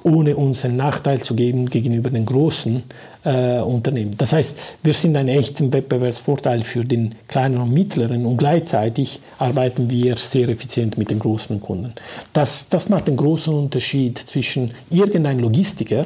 [0.04, 2.84] ohne uns einen Nachteil zu geben gegenüber den großen
[3.24, 4.16] äh, Unternehmen.
[4.18, 9.90] Das heißt, wir sind ein echter Wettbewerbsvorteil für den kleinen und mittleren und gleichzeitig arbeiten
[9.90, 11.94] wir sehr effizient mit den großen Kunden.
[12.34, 16.06] Das, das macht einen großen Unterschied zwischen irgendeinem Logistiker,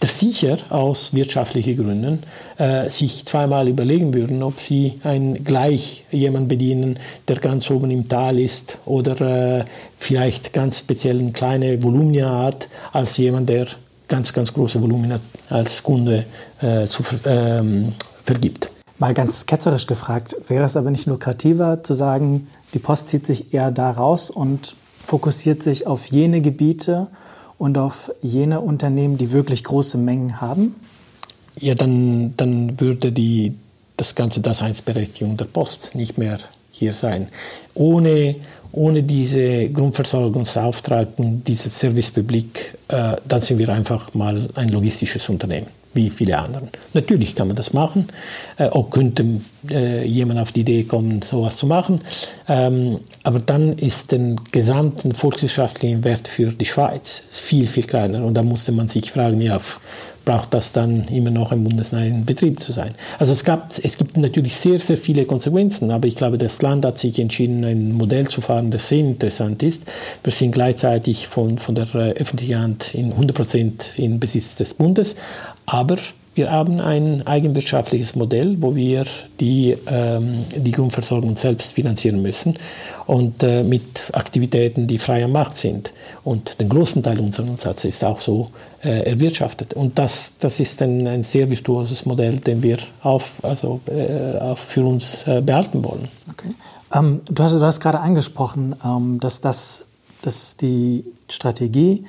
[0.00, 2.22] der sicher aus wirtschaftlichen Gründen
[2.58, 6.98] äh, sich zweimal überlegen würden, ob sie ein, gleich jemanden bedienen,
[7.28, 9.20] der ganz oben im Tal ist oder
[9.60, 9.64] äh,
[9.98, 13.66] vielleicht ganz speziell eine kleine Volumina hat, als jemand, der
[14.08, 15.18] ganz, ganz große Volumina
[15.50, 16.24] als Kunde
[16.60, 18.70] äh, zu, ähm, vergibt.
[18.98, 23.52] Mal ganz ketzerisch gefragt, wäre es aber nicht lukrativer zu sagen, die Post zieht sich
[23.52, 27.08] eher da raus und fokussiert sich auf jene Gebiete
[27.58, 30.76] und auf jene Unternehmen, die wirklich große Mengen haben?
[31.58, 33.54] Ja, dann, dann würde die,
[33.96, 36.38] das ganze Daseinsberechtigung der Post nicht mehr
[36.70, 37.28] hier sein.
[37.74, 38.36] Ohne,
[38.74, 45.28] ohne diese Grundversorgungsauftrag und dieses Service Public, äh, dann sind wir einfach mal ein logistisches
[45.28, 46.70] Unternehmen wie viele anderen.
[46.92, 48.08] Natürlich kann man das machen,
[48.58, 49.24] äh, auch könnte
[49.70, 52.00] äh, jemand auf die Idee kommen, sowas zu machen,
[52.48, 58.24] ähm, aber dann ist der gesamte volkswirtschaftliche Wert für die Schweiz viel, viel kleiner.
[58.24, 59.60] Und da musste man sich fragen, ja,
[60.24, 62.94] braucht das dann immer noch ein bundesneuen Betrieb zu sein.
[63.18, 66.84] Also es, gab, es gibt natürlich sehr, sehr viele Konsequenzen, aber ich glaube, das Land
[66.84, 69.84] hat sich entschieden, ein Modell zu fahren, das sehr interessant ist.
[70.22, 74.74] Wir sind gleichzeitig von, von der äh, öffentlichen Hand in 100 Prozent in Besitz des
[74.74, 75.16] Bundes,
[75.66, 75.98] aber
[76.34, 79.06] wir haben ein eigenwirtschaftliches Modell, wo wir
[79.38, 82.58] die, ähm, die Grundversorgung selbst finanzieren müssen
[83.06, 85.92] und äh, mit Aktivitäten, die frei am Markt sind.
[86.24, 88.50] Und den großen Teil unseres Umsatzes ist auch so
[88.82, 89.74] äh, erwirtschaftet.
[89.74, 94.58] Und das, das ist ein, ein sehr virtuoses Modell, den wir auf, also, äh, auf
[94.58, 96.08] für uns äh, behalten wollen.
[96.30, 96.48] Okay.
[96.92, 99.86] Ähm, du, hast, du hast gerade angesprochen, ähm, dass, das,
[100.22, 102.04] dass die Strategie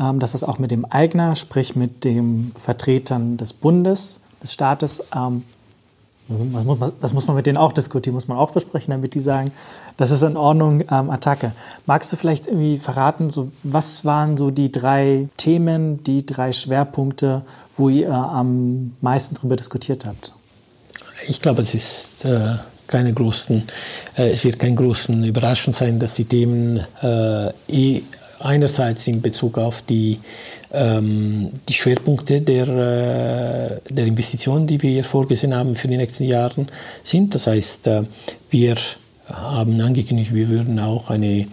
[0.00, 5.44] dass das auch mit dem Eigner, sprich mit den Vertretern des Bundes, des Staates, ähm,
[6.28, 9.14] das muss, man, das muss man mit denen auch diskutieren, muss man auch besprechen, damit
[9.14, 9.50] die sagen,
[9.96, 11.52] das ist in Ordnung, ähm, Attacke.
[11.86, 17.42] Magst du vielleicht irgendwie verraten, so, was waren so die drei Themen, die drei Schwerpunkte,
[17.76, 20.32] wo ihr am meisten darüber diskutiert habt?
[21.26, 22.54] Ich glaube, es ist äh,
[22.86, 23.64] keine großen,
[24.16, 28.02] äh, es wird keine großen Überraschung sein, dass die Themen äh, eh
[28.40, 30.18] einerseits in Bezug auf die,
[30.72, 36.66] ähm, die Schwerpunkte der, äh, der Investitionen, die wir vorgesehen haben für die nächsten Jahre
[37.02, 37.34] sind.
[37.34, 38.02] Das heißt, äh,
[38.50, 38.76] wir
[39.32, 41.46] haben angekündigt, wir würden auch eine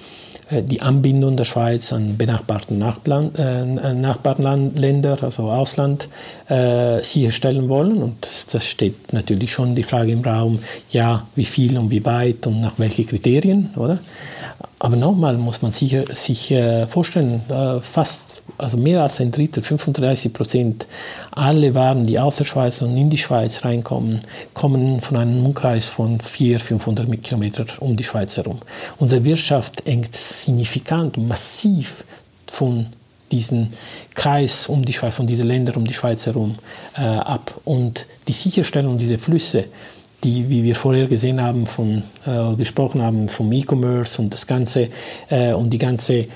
[0.51, 6.07] die Anbindung der Schweiz an benachbarten Nachbarn, äh, Nachbarländer, also Ausland,
[6.49, 7.97] äh, sicherstellen wollen.
[8.01, 10.59] Und das steht natürlich schon die Frage im Raum,
[10.91, 13.99] ja, wie viel und wie weit und nach welchen Kriterien, oder?
[14.79, 19.63] Aber nochmal muss man sich, sich äh, vorstellen, äh, fast also mehr als ein Drittel,
[19.63, 20.87] 35 Prozent,
[21.31, 24.21] alle Waren, die aus der Schweiz und in die Schweiz reinkommen,
[24.53, 28.59] kommen von einem Umkreis von 400, 500 Kilometern um die Schweiz herum.
[28.97, 32.03] Unsere Wirtschaft hängt signifikant massiv
[32.47, 32.87] von
[33.31, 33.73] diesen
[34.15, 36.55] Kreis um die Schweiz, von diesen Ländern um die Schweiz herum
[36.97, 37.59] äh, ab.
[37.65, 39.65] Und die Sicherstellung dieser Flüsse,
[40.27, 44.89] die, wie wir vorher gesehen haben, von, äh, gesprochen haben, vom E-Commerce und das Ganze
[45.29, 46.27] äh, und die ganze äh,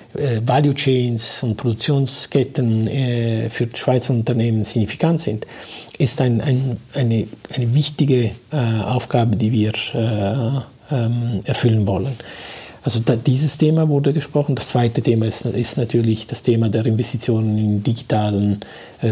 [0.46, 5.46] Value Chains und Produktionsketten äh, für Schweizer Unternehmen signifikant sind,
[5.98, 12.16] ist ein, ein, eine, eine wichtige äh, Aufgabe, die wir äh, ähm, erfüllen wollen.
[12.84, 14.56] Also da, dieses Thema wurde gesprochen.
[14.56, 18.60] Das zweite Thema ist, ist natürlich das Thema der Investitionen in digitalen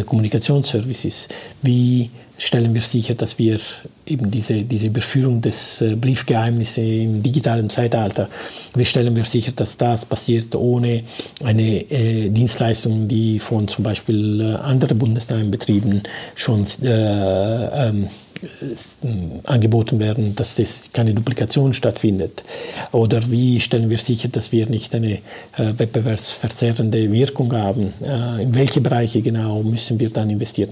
[0.05, 1.29] Kommunikationsservices.
[1.61, 3.59] Wie stellen wir sicher, dass wir
[4.05, 8.27] eben diese, diese Überführung des äh, Briefgeheimnisses im digitalen Zeitalter,
[8.75, 11.03] wie stellen wir sicher, dass das passiert ohne
[11.43, 16.01] eine äh, Dienstleistung, die von zum Beispiel äh, anderen Bundesländern betrieben
[16.35, 18.07] schon äh, ähm, äh,
[19.45, 22.43] angeboten werden, dass das keine Duplikation stattfindet?
[22.91, 25.19] Oder wie stellen wir sicher, dass wir nicht eine äh,
[25.77, 27.93] wettbewerbsverzerrende Wirkung haben?
[28.01, 30.71] Äh, in welche Bereiche genau müssen wir dann investieren?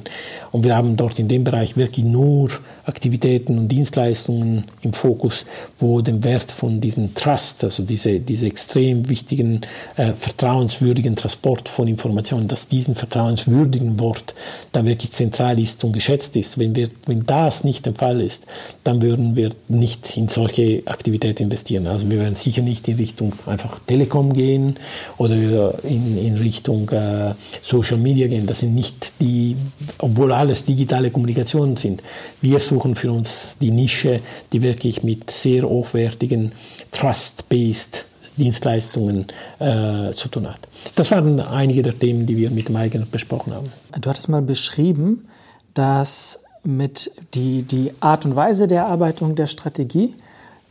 [0.51, 2.49] Und wir haben dort in dem Bereich wirklich nur
[2.85, 5.45] Aktivitäten und Dienstleistungen im Fokus,
[5.77, 9.61] wo den Wert von diesem Trust, also diese, diese extrem wichtigen,
[9.97, 14.33] äh, vertrauenswürdigen Transport von Informationen, dass diesen vertrauenswürdigen Wort
[14.71, 16.57] da wirklich zentral ist und geschätzt ist.
[16.57, 18.45] Wenn, wir, wenn das nicht der Fall ist,
[18.83, 21.87] dann würden wir nicht in solche Aktivitäten investieren.
[21.87, 24.77] Also wir werden sicher nicht in Richtung einfach Telekom gehen
[25.17, 25.35] oder
[25.83, 28.47] in, in Richtung äh, Social Media gehen.
[28.47, 29.55] Das sind nicht die,
[29.99, 32.03] obwohl alles digitale Kommunikation sind.
[32.41, 34.21] Wir suchen für uns die Nische,
[34.53, 36.51] die wirklich mit sehr hochwertigen,
[36.91, 38.05] trust-based
[38.37, 39.25] Dienstleistungen
[39.59, 40.59] äh, zu tun hat.
[40.95, 43.71] Das waren einige der Themen, die wir mit dem Eigner besprochen haben.
[43.99, 45.27] Du hattest mal beschrieben,
[45.73, 50.13] dass mit die, die Art und Weise der Erarbeitung der Strategie,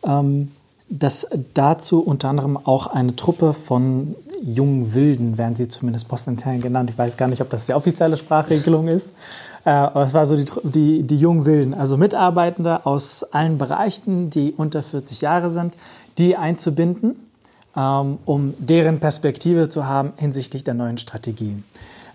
[0.04, 0.50] ähm,
[0.88, 6.90] dass dazu unter anderem auch eine Truppe von jungen Wilden, werden sie zumindest postintern genannt.
[6.90, 9.14] Ich weiß gar nicht, ob das die offizielle Sprachregelung ist.
[9.64, 14.30] Äh, aber es war so die, die, die jungen Wilden, also Mitarbeitende aus allen Bereichen,
[14.30, 15.76] die unter 40 Jahre sind,
[16.18, 17.16] die einzubinden,
[17.76, 21.62] ähm, um deren Perspektive zu haben hinsichtlich der neuen Strategie.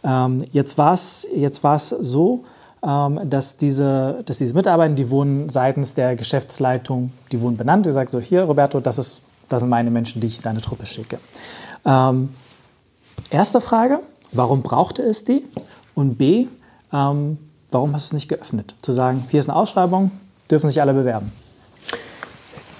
[0.03, 1.61] Ähm, jetzt war es jetzt
[1.99, 2.45] so,
[2.81, 8.19] dass, diese, dass diese Mitarbeiter, die wurden seitens der Geschäftsleitung, die wurden benannt, gesagt, so
[8.19, 11.19] hier Roberto, das, ist, das sind meine Menschen, die ich in deine Truppe schicke.
[11.85, 12.29] Ähm,
[13.29, 13.99] erste Frage,
[14.31, 15.43] warum brauchte es die?
[15.93, 16.47] Und B,
[16.91, 17.37] ähm,
[17.69, 18.73] warum hast du es nicht geöffnet?
[18.81, 20.09] Zu sagen, hier ist eine Ausschreibung,
[20.49, 21.31] dürfen sich alle bewerben.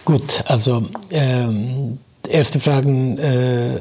[0.04, 2.00] Gut, also ähm,
[2.32, 3.80] erste Fragen, äh,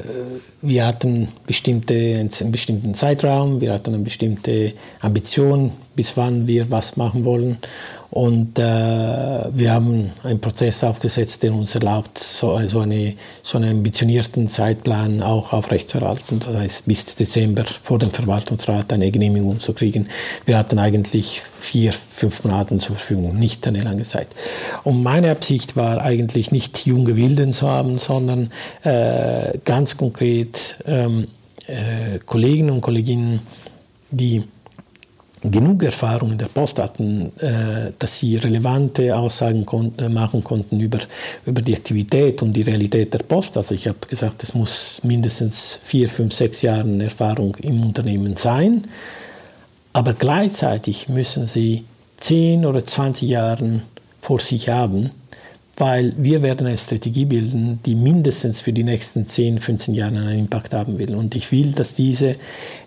[0.61, 6.97] wir hatten bestimmte, einen bestimmten Zeitraum, wir hatten eine bestimmte Ambition, bis wann wir was
[6.97, 7.57] machen wollen.
[8.11, 13.77] Und äh, wir haben einen Prozess aufgesetzt, der uns erlaubt, so also eine, so einen
[13.77, 16.41] ambitionierten Zeitplan auch aufrechtzuerhalten.
[16.41, 20.09] Das heißt, bis Dezember vor dem Verwaltungsrat eine Genehmigung zu kriegen.
[20.45, 24.27] Wir hatten eigentlich vier, fünf Monate zur Verfügung, nicht eine lange Zeit.
[24.83, 28.51] Und meine Absicht war eigentlich nicht junge Wilden zu haben, sondern
[28.83, 31.27] äh, ganz konkret ähm,
[31.67, 33.39] äh, Kollegen und Kolleginnen,
[34.09, 34.43] die
[35.43, 40.79] genug Erfahrung in der Post hatten, äh, dass sie relevante Aussagen konnten, äh, machen konnten
[40.79, 40.99] über,
[41.45, 43.57] über die Aktivität und die Realität der Post.
[43.57, 48.83] Also ich habe gesagt, es muss mindestens vier, fünf, sechs Jahre Erfahrung im Unternehmen sein,
[49.93, 51.85] aber gleichzeitig müssen sie
[52.17, 53.81] zehn oder zwanzig Jahre
[54.21, 55.09] vor sich haben,
[55.75, 60.39] weil wir werden eine Strategie bilden, die mindestens für die nächsten 10, 15 Jahre einen
[60.39, 61.15] Impact haben will.
[61.15, 62.35] Und ich will, dass diese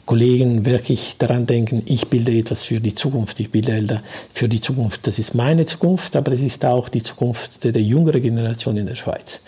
[0.06, 5.06] Kollegen wirklich daran denken, ich bilde etwas für die Zukunft, ich bilde für die Zukunft.
[5.06, 8.86] Das ist meine Zukunft, aber es ist auch die Zukunft der, der jüngeren Generation in
[8.86, 9.40] der Schweiz.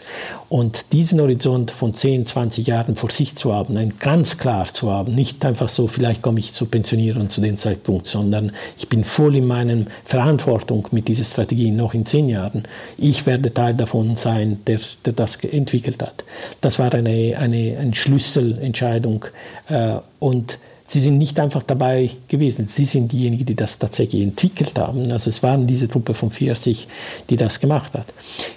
[0.49, 4.91] Und diesen Horizont von 10, 20 Jahren vor sich zu haben, ein ganz klar zu
[4.91, 9.05] haben, nicht einfach so, vielleicht komme ich zu pensionieren zu dem Zeitpunkt, sondern ich bin
[9.05, 12.63] voll in meiner Verantwortung mit dieser Strategie noch in 10 Jahren.
[12.97, 16.25] Ich werde Teil davon sein, der, der das entwickelt hat.
[16.61, 19.27] Das war eine, eine, eine Schlüsselentscheidung
[19.69, 20.59] äh, und
[20.89, 22.67] sie sind nicht einfach dabei gewesen.
[22.67, 25.13] Sie sind diejenigen, die das tatsächlich entwickelt haben.
[25.13, 26.89] Also es waren diese Truppe von 40,
[27.31, 28.07] die das gemacht hat.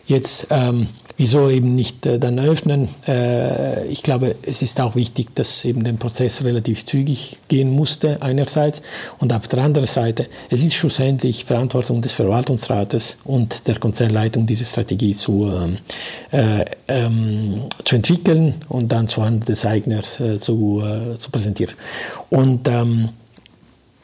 [0.08, 0.88] Jetzt ähm,
[1.20, 2.88] Wieso eben nicht äh, dann öffnen?
[3.06, 8.22] Äh, ich glaube, es ist auch wichtig, dass eben der Prozess relativ zügig gehen musste
[8.22, 8.82] einerseits
[9.20, 14.64] und auf der anderen Seite, es ist schlussendlich Verantwortung des Verwaltungsrates und der Konzernleitung, diese
[14.64, 15.78] Strategie zu, ähm,
[16.32, 21.76] äh, ähm, zu entwickeln und dann zu Hand des Eigners äh, zu, äh, zu präsentieren.
[22.30, 23.10] Und ähm,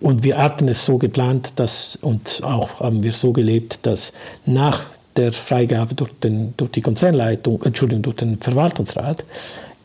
[0.01, 4.11] und wir hatten es so geplant, dass, und auch haben wir so gelebt, dass
[4.45, 4.83] nach
[5.15, 9.23] der Freigabe durch, den, durch die Konzernleitung, Entschuldigung, durch den Verwaltungsrat.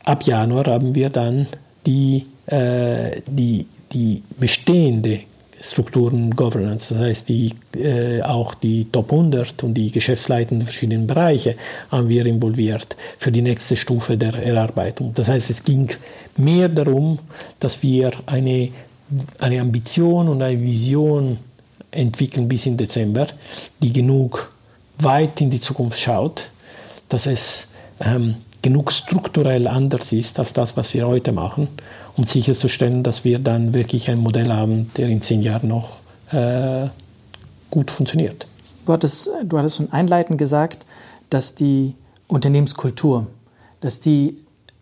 [0.04, 1.46] Ab Januar haben wir dann
[1.86, 5.20] die, äh, die, die bestehende
[5.62, 11.54] Strukturen Governance, das heißt die, äh, auch die Top 100 und die Geschäftsleitenden verschiedenen Bereiche
[11.90, 15.12] haben wir involviert für die nächste Stufe der Erarbeitung.
[15.14, 15.90] Das heißt, es ging
[16.38, 17.18] mehr darum,
[17.58, 18.70] dass wir eine,
[19.38, 21.36] eine Ambition und eine Vision
[21.90, 23.26] entwickeln bis in Dezember,
[23.82, 24.50] die genug
[25.04, 26.50] weit in die Zukunft schaut,
[27.08, 27.68] dass es
[28.00, 31.68] ähm, genug strukturell anders ist als das, was wir heute machen,
[32.16, 35.98] um sicherzustellen, dass wir dann wirklich ein Modell haben, der in zehn Jahren noch
[36.32, 36.88] äh,
[37.70, 38.46] gut funktioniert.
[38.86, 40.84] Du hattest, du hattest schon einleitend gesagt,
[41.30, 41.94] dass die
[42.26, 43.26] Unternehmenskultur,
[43.80, 44.36] dass die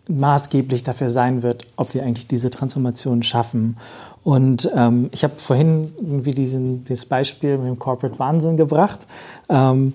[0.07, 3.77] maßgeblich dafür sein wird, ob wir eigentlich diese Transformation schaffen.
[4.23, 9.05] Und ähm, ich habe vorhin irgendwie diesen, dieses Beispiel mit dem Corporate Wahnsinn gebracht.
[9.49, 9.93] Ähm,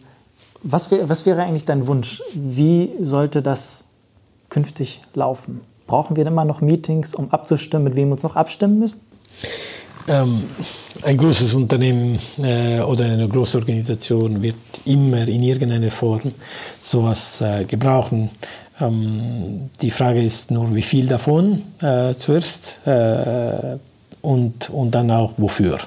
[0.64, 2.22] was, wär, was wäre eigentlich dein Wunsch?
[2.34, 3.84] Wie sollte das
[4.48, 5.60] künftig laufen?
[5.86, 9.02] Brauchen wir immer noch Meetings, um abzustimmen, mit wem wir uns noch abstimmen müssen?
[10.08, 10.42] Ähm,
[11.02, 16.32] ein großes Unternehmen äh, oder eine große Organisation wird immer in irgendeiner Form
[16.82, 18.30] sowas äh, gebrauchen.
[18.80, 23.78] Ähm, die Frage ist nur, wie viel davon äh, zuerst äh,
[24.20, 25.78] und, und dann auch wofür.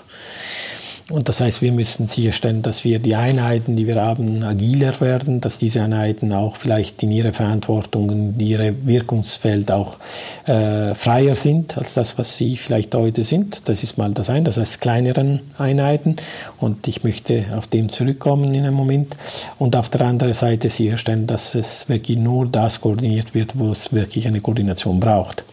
[1.10, 5.40] Und das heißt, wir müssen sicherstellen, dass wir die Einheiten, die wir haben, agiler werden,
[5.40, 10.00] dass diese Einheiten auch vielleicht in ihrer Verantwortung, in ihrem Wirkungsfeld auch
[10.48, 13.70] äh, freier sind als das, was sie vielleicht heute sind.
[13.70, 16.18] Das ist mal das eine, das heißt kleineren Einheiten.
[16.60, 19.16] Und ich möchte auf dem zurückkommen in einem Moment.
[19.60, 23.94] Und auf der anderen Seite sicherstellen, dass es wirklich nur das koordiniert wird, wo es
[23.94, 25.46] wirklich eine Koordination braucht.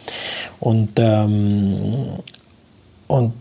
[0.58, 2.06] Und, ähm,
[3.06, 3.34] und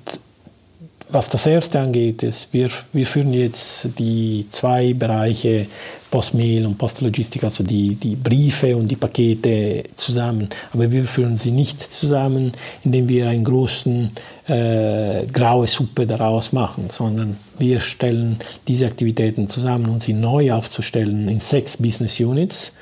[1.14, 5.68] was das erste angeht, ist, wir, wir führen jetzt die zwei Bereiche
[6.10, 10.50] Postmail und Postlogistik, also die, die Briefe und die Pakete zusammen.
[10.74, 12.52] Aber wir führen sie nicht zusammen,
[12.84, 14.10] indem wir eine große
[14.48, 21.30] äh, graue Suppe daraus machen, sondern wir stellen diese Aktivitäten zusammen, um sie neu aufzustellen
[21.30, 22.76] in sechs Business Units.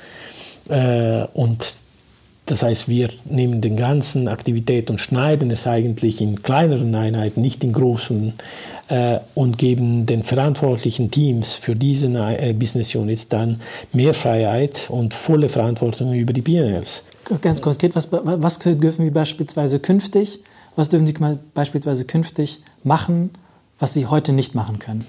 [0.68, 1.74] Äh, und
[2.46, 7.62] das heißt, wir nehmen den ganzen Aktivität und schneiden es eigentlich in kleineren Einheiten, nicht
[7.62, 8.34] in großen,
[8.88, 13.60] äh, und geben den verantwortlichen Teams für diese äh, Business Units dann
[13.92, 17.04] mehr Freiheit und volle Verantwortung über die PNLs.
[17.40, 20.40] Ganz konkret, was, was dürfen wir beispielsweise künftig,
[20.74, 21.14] was dürfen Sie
[21.54, 23.30] beispielsweise künftig machen,
[23.78, 25.06] was Sie heute nicht machen können?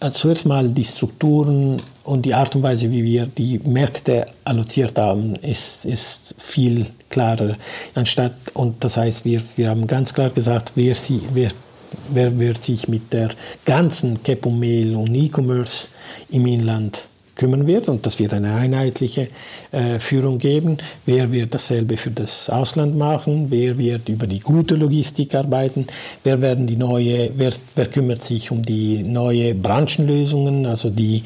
[0.00, 4.98] Also zuerst mal die Strukturen und die Art und Weise, wie wir die Märkte alloziert
[4.98, 7.56] haben, ist, ist viel klarer.
[7.94, 11.50] Anstatt, und das heißt, wir, wir haben ganz klar gesagt, wer, sie, wer,
[12.08, 13.28] wer wird sich mit der
[13.66, 15.88] ganzen und Mail und E-Commerce
[16.30, 17.09] im Inland
[17.40, 19.28] kümmern wird und dass wir eine einheitliche
[19.72, 20.76] äh, Führung geben.
[21.06, 23.46] Wer wird dasselbe für das Ausland machen?
[23.48, 25.86] Wer wird über die gute Logistik arbeiten?
[26.22, 31.22] Wer werden die neue, wer, wer kümmert sich um die neue Branchenlösungen, also die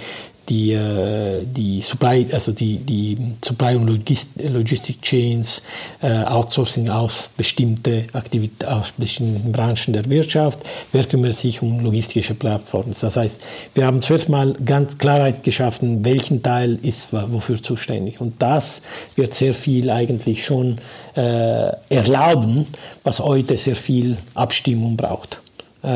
[0.49, 5.62] die, äh, die Supply, also die, die Supply und Logist Logistic Chains,
[6.03, 10.61] äh, Outsourcing aus bestimmte Aktivität, aus bestimmten Branchen der Wirtschaft,
[10.92, 12.95] wer kümmert sich um logistische Plattformen.
[13.01, 13.40] Das heißt,
[13.74, 18.20] wir haben zuerst mal ganz Klarheit geschaffen, welchen Teil ist wofür zuständig.
[18.20, 18.82] Und das
[19.16, 20.78] wird sehr viel eigentlich schon
[21.16, 22.66] äh, erlauben,
[23.03, 25.40] was heute sehr viel Abstimmung braucht.
[25.82, 25.88] Äh,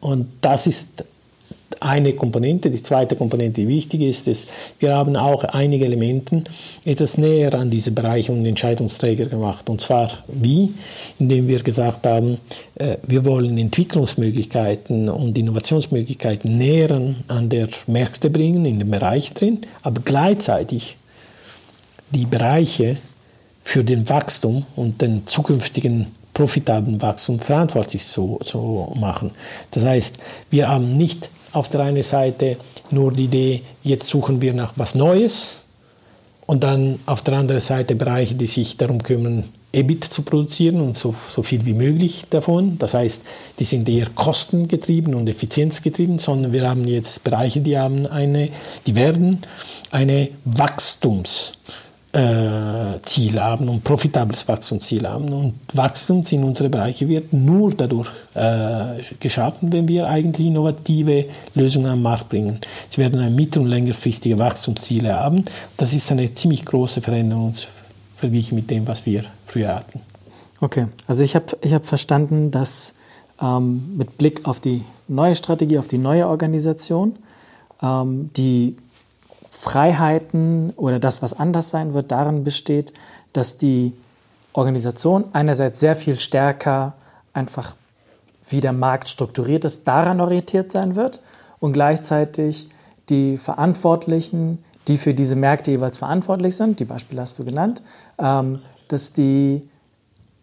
[0.00, 1.04] und das ist
[1.80, 2.70] eine Komponente.
[2.70, 4.48] Die zweite Komponente, die wichtig ist, ist,
[4.78, 6.44] wir haben auch einige Elemente
[6.84, 9.68] etwas näher an diese Bereiche und Entscheidungsträger gemacht.
[9.68, 10.72] Und zwar wie?
[11.18, 12.38] Indem wir gesagt haben,
[12.76, 19.60] äh, wir wollen Entwicklungsmöglichkeiten und Innovationsmöglichkeiten näher an der Märkte bringen, in den Bereich drin,
[19.82, 20.96] aber gleichzeitig
[22.10, 22.96] die Bereiche
[23.62, 29.30] für den Wachstum und den zukünftigen profitablen Wachstum verantwortlich zu, zu machen.
[29.70, 30.18] Das heißt,
[30.50, 32.56] wir haben nicht auf der einen Seite
[32.90, 35.62] nur die Idee, jetzt suchen wir nach was Neues
[36.46, 40.94] und dann auf der anderen Seite Bereiche, die sich darum kümmern, EBIT zu produzieren und
[40.94, 42.78] so, so viel wie möglich davon.
[42.78, 43.24] Das heißt,
[43.58, 48.50] die sind eher kostengetrieben und effizienzgetrieben, sondern wir haben jetzt Bereiche, die haben eine,
[48.86, 49.38] die werden
[49.90, 51.54] eine Wachstums-
[52.14, 55.32] äh, Ziel haben und profitables Wachstumsziel haben.
[55.32, 61.90] Und Wachstum in unsere Bereiche wird nur dadurch äh, geschaffen, wenn wir eigentlich innovative Lösungen
[61.90, 62.60] am Markt bringen.
[62.88, 65.44] Sie werden ein mittel- und längerfristige Wachstumsziele haben.
[65.76, 67.54] Das ist eine ziemlich große Veränderung
[68.16, 70.00] verglichen mit dem, was wir früher hatten.
[70.60, 72.94] Okay, also ich habe ich hab verstanden, dass
[73.42, 77.16] ähm, mit Blick auf die neue Strategie, auf die neue Organisation,
[77.82, 78.76] ähm, die
[79.56, 82.92] Freiheiten oder das, was anders sein wird, darin besteht,
[83.32, 83.94] dass die
[84.52, 86.94] Organisation einerseits sehr viel stärker
[87.32, 87.74] einfach
[88.48, 91.20] wie der Markt strukturiert ist, daran orientiert sein wird
[91.60, 92.68] und gleichzeitig
[93.08, 97.82] die Verantwortlichen, die für diese Märkte jeweils verantwortlich sind, die Beispiele hast du genannt,
[98.18, 99.68] ähm, dass die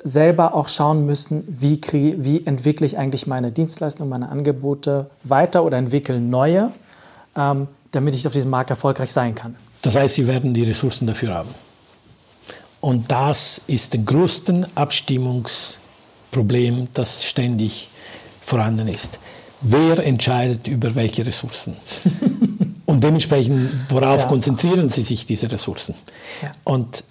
[0.04, 5.64] selber auch schauen müssen, wie, kriege, wie entwickle ich eigentlich meine Dienstleistungen, meine Angebote weiter
[5.64, 6.72] oder entwickle neue,
[7.36, 9.56] ähm, damit ich auf diesem Markt erfolgreich sein kann.
[9.82, 11.50] Das heißt, Sie werden die Ressourcen dafür haben.
[12.80, 17.90] Und das ist das größte Abstimmungsproblem, das ständig
[18.42, 19.20] vorhanden ist.
[19.62, 21.76] Wer entscheidet über welche Ressourcen?
[22.86, 24.28] Und dementsprechend, worauf ja.
[24.28, 25.96] konzentrieren Sie sich diese Ressourcen?
[26.42, 26.52] Ja.
[26.64, 27.04] Und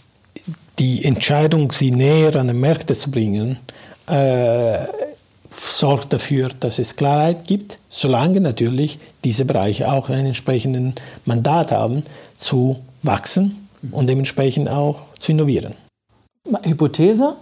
[0.78, 3.58] die Entscheidung, sie näher an die Märkte zu bringen,
[4.06, 4.86] äh,
[5.50, 12.04] sorgt dafür, dass es Klarheit gibt, solange natürlich diese Bereiche auch ein entsprechendes Mandat haben,
[12.38, 15.74] zu wachsen und dementsprechend auch zu innovieren.
[16.62, 17.34] Hypothese,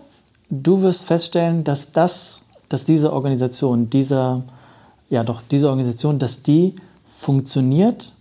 [0.50, 4.42] du wirst feststellen, dass das, dass diese Organisation, dieser,
[5.10, 8.12] ja doch, diese Organisation, dass die funktioniert,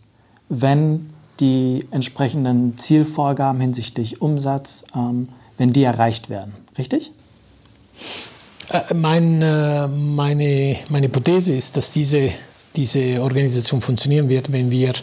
[0.50, 1.10] wenn
[1.40, 6.54] die entsprechenden Zielvorgaben hinsichtlich Umsatz, ähm, wenn die erreicht werden.
[6.78, 7.12] Richtig?
[8.70, 12.30] Äh, äh, meine, meine Hypothese ist, dass diese,
[12.76, 14.94] diese Organisation funktionieren wird, wenn wir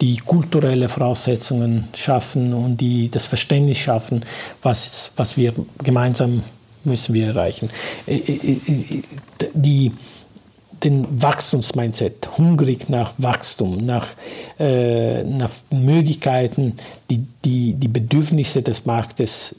[0.00, 4.24] die kulturellen Voraussetzungen schaffen und die, das Verständnis schaffen,
[4.62, 5.52] was, was wir
[5.82, 6.42] gemeinsam
[6.84, 7.70] müssen wir erreichen.
[8.06, 8.20] Äh,
[9.54, 9.92] die,
[10.84, 14.06] den Wachstumsmindset, hungrig nach Wachstum, nach,
[14.60, 16.74] äh, nach Möglichkeiten,
[17.10, 19.56] die, die, die Bedürfnisse des Marktes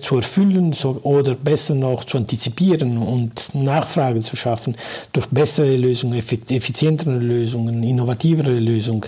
[0.00, 4.76] zu erfüllen oder besser noch zu antizipieren und Nachfrage zu schaffen
[5.12, 9.06] durch bessere Lösungen, effizientere Lösungen, innovativere Lösungen,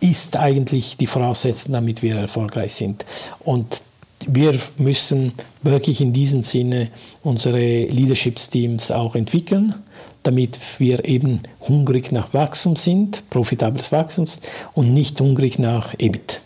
[0.00, 3.04] ist eigentlich die Voraussetzung, damit wir erfolgreich sind.
[3.40, 3.82] Und
[4.26, 6.88] wir müssen wirklich in diesem Sinne
[7.22, 9.74] unsere Leadership-Teams auch entwickeln,
[10.22, 14.26] damit wir eben hungrig nach Wachstum sind, profitables Wachstum
[14.74, 16.40] und nicht hungrig nach EBIT.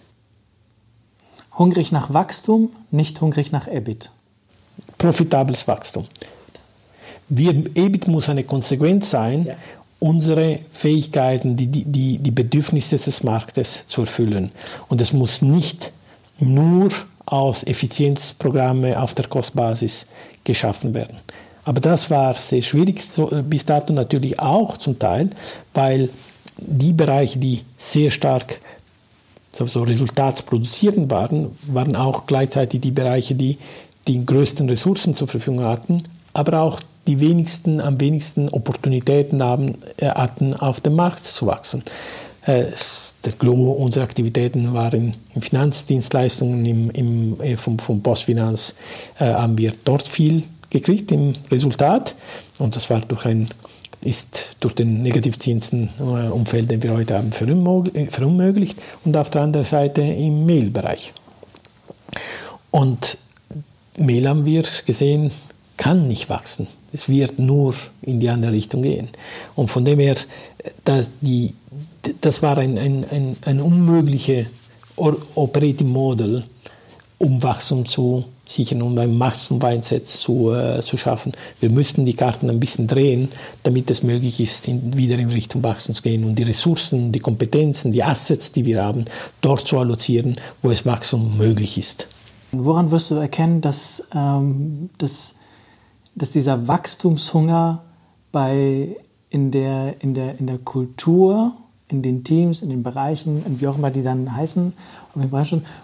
[1.60, 4.10] Hungrig nach Wachstum, nicht hungrig nach EBIT.
[4.96, 6.06] Profitables Wachstum.
[7.28, 9.54] Wir, EBIT muss eine Konsequenz sein, ja.
[9.98, 14.50] unsere Fähigkeiten, die, die, die Bedürfnisse des Marktes zu erfüllen.
[14.88, 15.92] Und es muss nicht
[16.38, 16.88] nur
[17.26, 20.06] aus Effizienzprogrammen auf der Kostbasis
[20.42, 21.18] geschaffen werden.
[21.64, 23.02] Aber das war sehr schwierig,
[23.44, 25.28] bis dato natürlich auch zum Teil,
[25.74, 26.08] weil
[26.56, 28.60] die Bereiche, die sehr stark
[29.52, 33.58] so, resultatsproduzierend waren, waren auch gleichzeitig die Bereiche, die
[34.08, 40.06] die größten Ressourcen zur Verfügung hatten, aber auch die wenigsten, am wenigsten Opportunitäten haben, äh,
[40.06, 41.82] hatten, auf dem Markt zu wachsen.
[42.46, 42.66] Äh,
[43.24, 48.76] der Gros unserer Aktivitäten waren in Finanzdienstleistungen, im, im, äh, vom, vom Postfinanz
[49.18, 52.14] haben wir dort viel gekriegt im Resultat
[52.58, 53.48] und das war durch ein
[54.02, 60.46] ist durch den Negativzinsenumfeld, den wir heute haben, verunmöglicht und auf der anderen Seite im
[60.46, 61.12] Mailbereich.
[62.70, 63.18] Und
[63.98, 65.30] Mail haben wir gesehen,
[65.76, 66.66] kann nicht wachsen.
[66.92, 69.08] Es wird nur in die andere Richtung gehen.
[69.54, 70.16] Und von dem her,
[70.84, 71.54] das, die,
[72.20, 74.46] das war ein, ein, ein, ein unmögliches
[74.96, 76.44] Operating Model,
[77.18, 81.32] um Wachstum zu sichern und ein Massenweinset zu, äh, zu schaffen.
[81.60, 83.28] Wir müssten die Karten ein bisschen drehen,
[83.62, 87.20] damit es möglich ist, in, wieder in Richtung Wachstum zu gehen und die Ressourcen, die
[87.20, 89.04] Kompetenzen, die Assets, die wir haben,
[89.40, 92.08] dort zu allozieren, wo es Wachstum möglich ist.
[92.52, 95.36] Woran wirst du erkennen, dass, ähm, dass,
[96.16, 97.84] dass dieser Wachstumshunger
[98.32, 98.96] bei,
[99.28, 101.52] in, der, in, der, in der Kultur,
[101.88, 104.72] in den Teams, in den Bereichen, wie auch immer die dann heißen,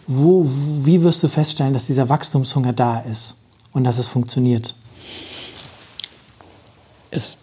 [0.07, 3.37] wo, wie wirst du feststellen, dass dieser Wachstumshunger da ist
[3.73, 4.75] und dass es funktioniert?
[7.11, 7.37] Es,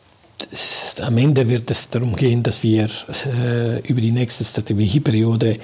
[0.52, 2.90] es, am Ende wird es darum gehen, dass wir
[3.26, 5.58] äh, über die nächste Strategieperiode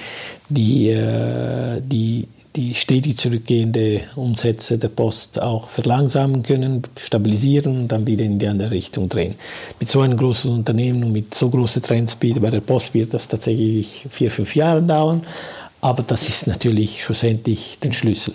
[0.49, 8.07] die, äh, die die stetig zurückgehende Umsätze der Post auch verlangsamen können, stabilisieren und dann
[8.07, 9.35] wieder in die andere Richtung drehen.
[9.79, 13.27] Mit so einem großen Unternehmen und mit so großer Trendspeed bei der Post wird das
[13.27, 15.21] tatsächlich vier, fünf Jahre dauern.
[15.81, 18.33] Aber das ist natürlich schlussendlich den Schlüssel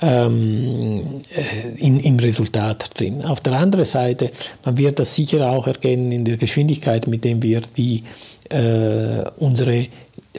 [0.00, 3.24] ähm, äh, in, im Resultat drin.
[3.24, 4.30] Auf der anderen Seite,
[4.64, 8.04] man wird das sicher auch erkennen in der Geschwindigkeit, mit der wir die,
[8.50, 9.86] äh, unsere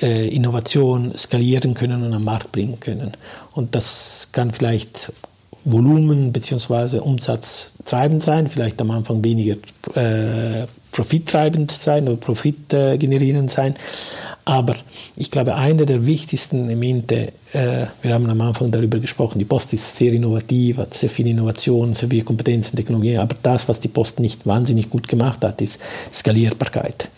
[0.02, 3.12] äh, Innovation skalieren können und am Markt bringen können.
[3.54, 5.12] Und das kann vielleicht
[5.66, 7.00] Volumen bzw.
[7.00, 9.56] Umsatz treibend sein, vielleicht am Anfang weniger
[9.96, 13.76] äh, profittreibend sein oder profitgenerierend sein.
[14.50, 14.74] Aber
[15.16, 19.74] ich glaube, einer der wichtigsten Elemente, äh, wir haben am Anfang darüber gesprochen, die Post
[19.74, 23.90] ist sehr innovativ, hat sehr viel Innovation, sehr viel Kompetenzen, Technologie, aber das, was die
[23.90, 25.80] Post nicht wahnsinnig gut gemacht hat, ist
[26.12, 27.10] Skalierbarkeit.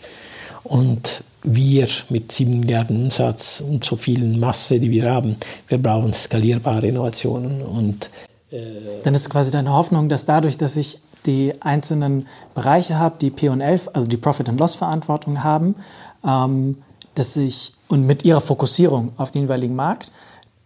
[0.62, 5.36] Und wir mit 7 Milliarden Umsatz und so viel Masse, die wir haben,
[5.68, 7.62] wir brauchen skalierbare Innovationen.
[7.62, 8.10] Und,
[8.50, 8.58] äh
[9.04, 13.80] Dann ist quasi deine Hoffnung, dass dadurch, dass ich die einzelnen Bereiche habe, die P&L,
[13.94, 15.76] also die Profit and Loss Verantwortung haben,
[16.26, 16.76] ähm,
[17.14, 20.10] dass ich und mit ihrer Fokussierung auf den jeweiligen Markt,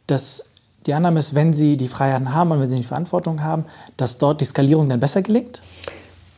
[0.07, 0.45] dass
[0.87, 3.65] die Annahme ist, wenn sie die Freiheiten haben und wenn sie die Verantwortung haben,
[3.97, 5.61] dass dort die Skalierung dann besser gelingt?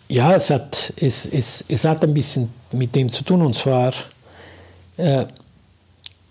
[0.08, 3.92] Ja, es hat, es, es, es hat ein bisschen mit dem zu tun und zwar
[4.96, 5.26] äh,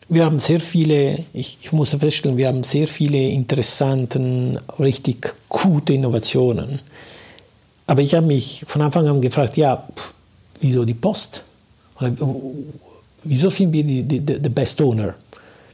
[0.10, 5.94] wir haben sehr viele, ich, ich, muss feststellen, wir haben sehr viele interessante, richtig gute
[5.94, 6.80] Innovationen.
[7.86, 9.86] Aber ich habe mich von Anfang an gefragt, ja,
[10.62, 11.44] wieso die Post?
[12.00, 12.14] Oder,
[13.24, 15.16] wieso sind wir die Best Owner?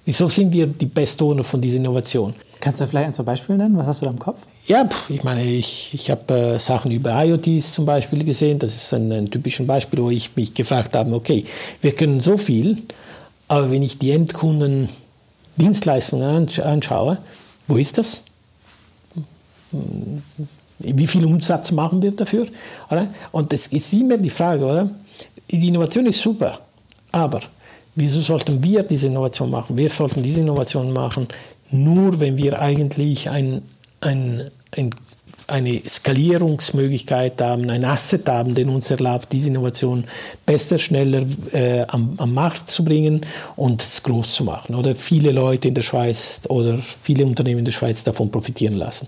[0.05, 2.33] Wieso sind wir die Best Owner von dieser Innovation?
[2.59, 3.77] Kannst du vielleicht ein, zwei Beispiele nennen?
[3.77, 4.39] Was hast du da im Kopf?
[4.67, 8.59] Ja, ich meine, ich, ich habe äh, Sachen über IoTs zum Beispiel gesehen.
[8.59, 11.45] Das ist ein, ein typisches Beispiel, wo ich mich gefragt habe, okay,
[11.81, 12.77] wir können so viel,
[13.49, 14.87] aber wenn ich die Endkunden
[15.57, 17.17] Dienstleistungen anschaue,
[17.67, 18.23] wo ist das?
[20.79, 22.47] Wie viel Umsatz machen wir dafür?
[23.31, 24.89] Und das ist immer die Frage, oder?
[25.49, 26.59] Die Innovation ist super,
[27.13, 27.41] aber
[27.95, 29.77] wieso sollten wir diese Innovation machen?
[29.77, 31.27] Wir sollten diese Innovation machen,
[31.71, 33.61] nur wenn wir eigentlich ein,
[34.01, 34.89] ein, ein,
[35.53, 40.05] eine Skalierungsmöglichkeit haben, ein Asset haben, den uns erlaubt, diese Innovation
[40.47, 43.21] besser, schneller äh, am, am, Markt zu bringen
[43.55, 44.73] und es groß zu machen.
[44.73, 49.07] Oder viele Leute in der Schweiz oder viele Unternehmen in der Schweiz davon profitieren lassen.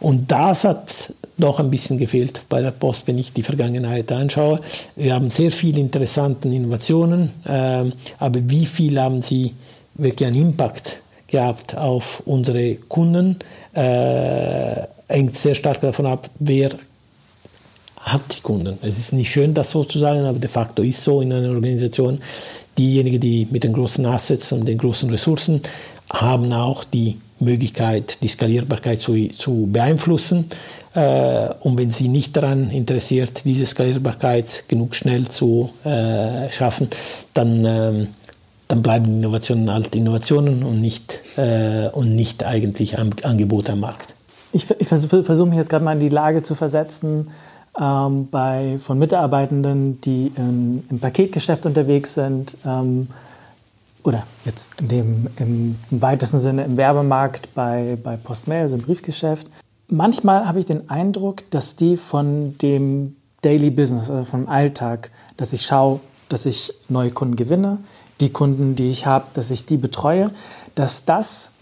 [0.00, 4.60] Und das hat doch ein bisschen gefehlt bei der Post, wenn ich die Vergangenheit anschaue.
[4.96, 9.52] Wir haben sehr viele interessante Innovationen, äh, aber wie viel haben sie
[9.94, 13.36] wirklich einen Impact gehabt auf unsere Kunden.
[13.74, 16.70] Äh, hängt sehr stark davon ab, wer
[18.00, 18.78] hat die Kunden.
[18.82, 21.50] Es ist nicht schön, das so zu sagen, aber de facto ist so in einer
[21.50, 22.20] Organisation.
[22.76, 25.60] Diejenigen, die mit den großen Assets und den großen Ressourcen
[26.10, 30.46] haben auch die Möglichkeit, die Skalierbarkeit zu, zu beeinflussen.
[30.94, 36.88] Äh, und wenn sie nicht daran interessiert, diese Skalierbarkeit genug schnell zu äh, schaffen,
[37.34, 38.08] dann, ähm,
[38.68, 44.14] dann bleiben Innovationen halt Innovationen und nicht, äh, und nicht eigentlich Angebote am Markt.
[44.52, 47.30] Ich, ich versuche versuch mich jetzt gerade mal in die Lage zu versetzen,
[47.80, 53.08] ähm, bei, von Mitarbeitenden, die in, im Paketgeschäft unterwegs sind, ähm,
[54.04, 58.82] oder jetzt in dem, im, im weitesten Sinne im Werbemarkt bei, bei Postmail, also im
[58.82, 59.48] Briefgeschäft.
[59.88, 65.52] Manchmal habe ich den Eindruck, dass die von dem Daily Business, also vom Alltag, dass
[65.52, 67.78] ich schaue, dass ich neue Kunden gewinne,
[68.20, 70.30] die Kunden, die ich habe, dass ich die betreue,
[70.74, 71.52] dass das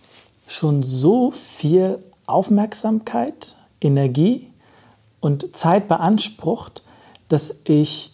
[0.47, 1.99] schon so viel
[2.31, 4.51] Aufmerksamkeit, Energie
[5.21, 6.83] und Zeit beansprucht,
[7.29, 8.13] dass ich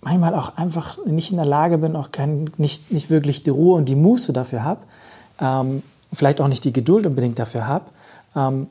[0.00, 3.76] manchmal auch einfach nicht in der Lage bin, auch kein, nicht, nicht wirklich die Ruhe
[3.76, 4.80] und die Muße dafür habe,
[5.40, 5.82] ähm,
[6.12, 7.84] vielleicht auch nicht die Geduld unbedingt dafür habe,
[8.34, 8.66] ähm,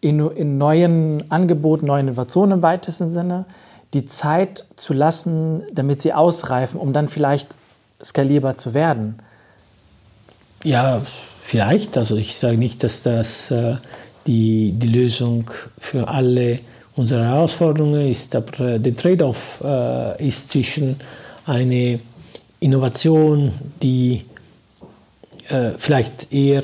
[0.00, 3.44] in, in neuen Angeboten, neuen Innovationen im weitesten Sinne,
[3.92, 7.54] die Zeit zu lassen, damit sie ausreifen, um dann vielleicht
[8.02, 9.16] skalierbar zu werden.
[10.62, 11.02] Ja,
[11.40, 11.98] vielleicht.
[11.98, 13.76] Also ich sage nicht, dass das äh,
[14.26, 16.60] die, die Lösung für alle
[16.96, 20.96] unsere Herausforderung ist, aber der Trade-off äh, ist zwischen
[21.46, 21.98] einer
[22.60, 23.52] Innovation,
[23.82, 24.24] die
[25.48, 26.62] äh, vielleicht eher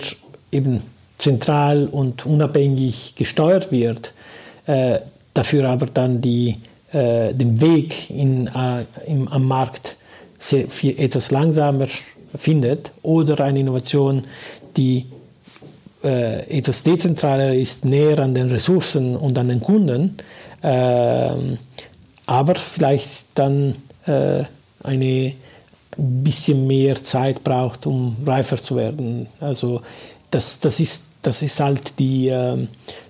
[0.53, 0.83] eben
[1.19, 4.13] zentral und unabhängig gesteuert wird,
[4.67, 4.99] äh,
[5.33, 6.57] dafür aber dann die,
[6.93, 9.97] äh, den Weg in, äh, im, am Markt
[10.39, 11.87] sehr, viel, etwas langsamer
[12.37, 14.25] findet, oder eine Innovation,
[14.77, 15.07] die
[16.07, 20.17] äh, etwas dezentraler ist, näher an den Ressourcen und an den Kunden,
[20.63, 21.31] äh,
[22.27, 23.75] aber vielleicht dann
[24.07, 24.45] äh,
[24.83, 25.35] eine
[25.97, 29.27] bisschen mehr Zeit braucht, um reifer zu werden.
[29.41, 29.81] Also
[30.31, 32.57] das, das, ist, das ist halt die, äh,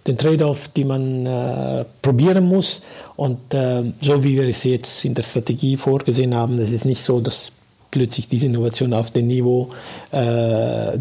[0.06, 2.82] den Trade-off, den man äh, probieren muss.
[3.16, 7.02] Und äh, so wie wir es jetzt in der Strategie vorgesehen haben, es ist nicht
[7.02, 7.52] so, dass
[7.90, 9.70] plötzlich diese Innovation auf dem Niveau
[10.12, 10.98] äh,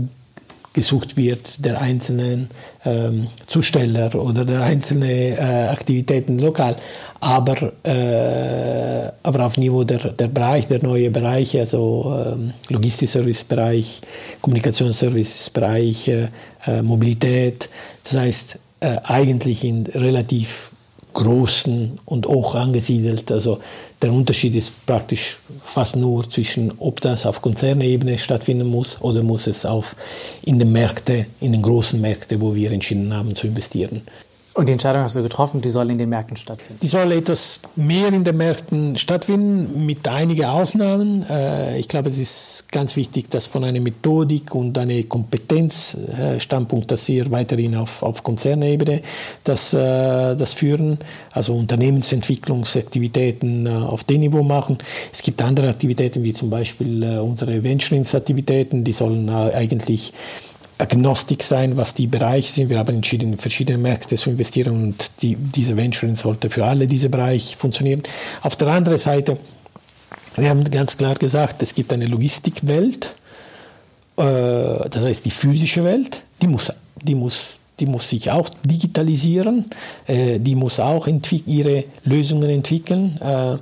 [0.75, 2.49] gesucht wird der einzelnen
[2.83, 6.75] ähm, Zusteller oder der einzelnen äh, Aktivitäten lokal,
[7.21, 14.01] aber, äh, aber auf Niveau der, der Bereich, der neuen Bereiche, also ähm, Logistik-Service-Bereich,
[14.41, 17.69] Kommunikationsservice-Bereich, äh, Mobilität,
[18.03, 20.71] das heißt äh, eigentlich in relativ
[21.15, 23.31] großen und hoch angesiedelt.
[23.31, 23.59] Also
[24.01, 29.47] der Unterschied ist praktisch fast nur zwischen, ob das auf Konzernebene stattfinden muss oder muss
[29.47, 29.95] es auf
[30.43, 34.03] in den Märkten, in den großen Märkten, wo wir entschieden haben zu investieren.
[34.55, 36.79] Und die Entscheidung hast du getroffen, die soll in den Märkten stattfinden?
[36.81, 41.25] Die soll etwas mehr in den Märkten stattfinden, mit einigen Ausnahmen.
[41.29, 47.05] Äh, ich glaube, es ist ganz wichtig, dass von einer Methodik und einer Kompetenzstandpunkt, dass
[47.09, 49.01] wir weiterhin auf, auf Konzernebene
[49.43, 50.99] das, äh, das führen,
[51.33, 54.77] also Unternehmensentwicklungsaktivitäten äh, auf dem Niveau machen.
[55.11, 60.13] Es gibt andere Aktivitäten, wie zum Beispiel unsere Venturings-Aktivitäten, die sollen eigentlich
[60.77, 62.69] Agnostik sein, was die Bereiche sind.
[62.69, 66.87] Wir haben entschieden, in verschiedene Märkte zu investieren und die, diese Venturing sollte für alle
[66.87, 68.03] diese Bereiche funktionieren.
[68.41, 69.37] Auf der anderen Seite,
[70.35, 73.15] wir haben ganz klar gesagt, es gibt eine Logistikwelt,
[74.17, 79.65] äh, das heißt die physische Welt, die muss, die muss, die muss sich auch digitalisieren,
[80.07, 83.17] äh, die muss auch ihre Lösungen entwickeln.
[83.21, 83.53] Äh,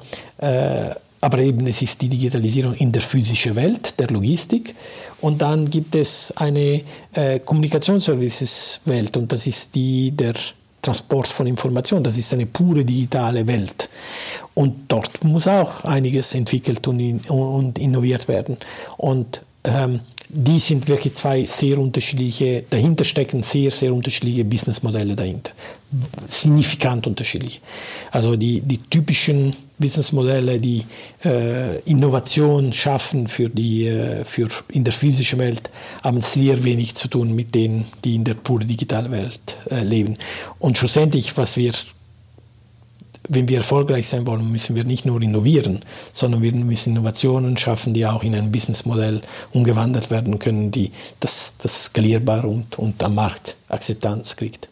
[0.45, 4.75] äh aber eben es ist die Digitalisierung in der physischen Welt, der Logistik.
[5.23, 6.81] Und dann gibt es eine
[7.13, 10.33] äh, Kommunikationsservices-Welt und das ist die der
[10.81, 12.03] Transport von Informationen.
[12.03, 13.89] Das ist eine pure digitale Welt.
[14.53, 18.57] Und dort muss auch einiges entwickelt und, in, und innoviert werden.
[18.97, 20.01] Und ähm,
[20.35, 25.51] die sind wirklich zwei sehr unterschiedliche, dahinter stecken sehr, sehr unterschiedliche Businessmodelle dahinter.
[26.27, 27.61] Signifikant unterschiedlich.
[28.11, 30.85] Also die, die typischen Businessmodelle, die
[31.23, 35.69] äh, Innovation schaffen für die, äh, für in der physischen Welt,
[36.01, 40.17] haben sehr wenig zu tun mit denen, die in der pure digitalen Welt äh, leben.
[40.57, 41.73] Und schlussendlich, was wir
[43.29, 47.93] wenn wir erfolgreich sein wollen, müssen wir nicht nur innovieren, sondern wir müssen Innovationen schaffen,
[47.93, 49.21] die auch in ein Businessmodell
[49.53, 54.69] umgewandelt werden können, die das, das skalierbar und, und am Markt Akzeptanz kriegt.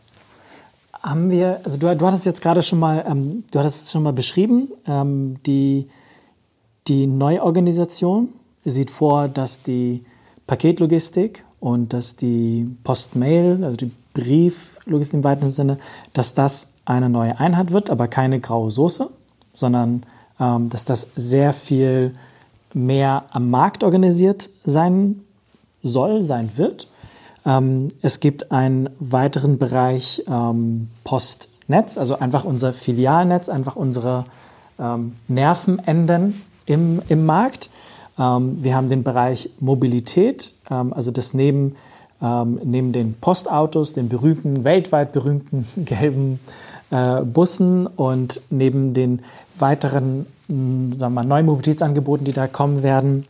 [1.02, 4.04] Haben wir, also du, du hattest jetzt gerade schon mal, ähm, du hattest es schon
[4.04, 5.88] mal beschrieben, ähm, die,
[6.88, 8.30] die Neuorganisation
[8.66, 10.04] sieht vor, dass die
[10.45, 15.78] Paketlogistik und dass die Postmail, also die Brieflogistik im weitesten Sinne,
[16.14, 19.10] dass das eine neue Einheit wird, aber keine graue Soße,
[19.54, 20.04] sondern
[20.40, 22.16] ähm, dass das sehr viel
[22.74, 25.22] mehr am Markt organisiert sein
[25.84, 26.88] soll, sein wird.
[27.46, 34.26] Ähm, es gibt einen weiteren Bereich ähm, Postnetz, also einfach unser Filialnetz, einfach unsere
[34.80, 37.70] ähm, Nervenenden im, im Markt.
[38.18, 41.76] Ähm, wir haben den Bereich Mobilität, ähm, also das neben,
[42.22, 46.40] ähm, neben den Postautos, den berühmten, weltweit berühmten gelben
[46.92, 49.22] äh, Bussen und neben den
[49.58, 53.26] weiteren sagen wir mal, neuen Mobilitätsangeboten, die da kommen werden.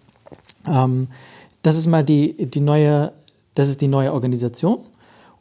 [0.66, 3.12] das ist mal die, die neue
[3.55, 4.80] das ist die neue Organisation.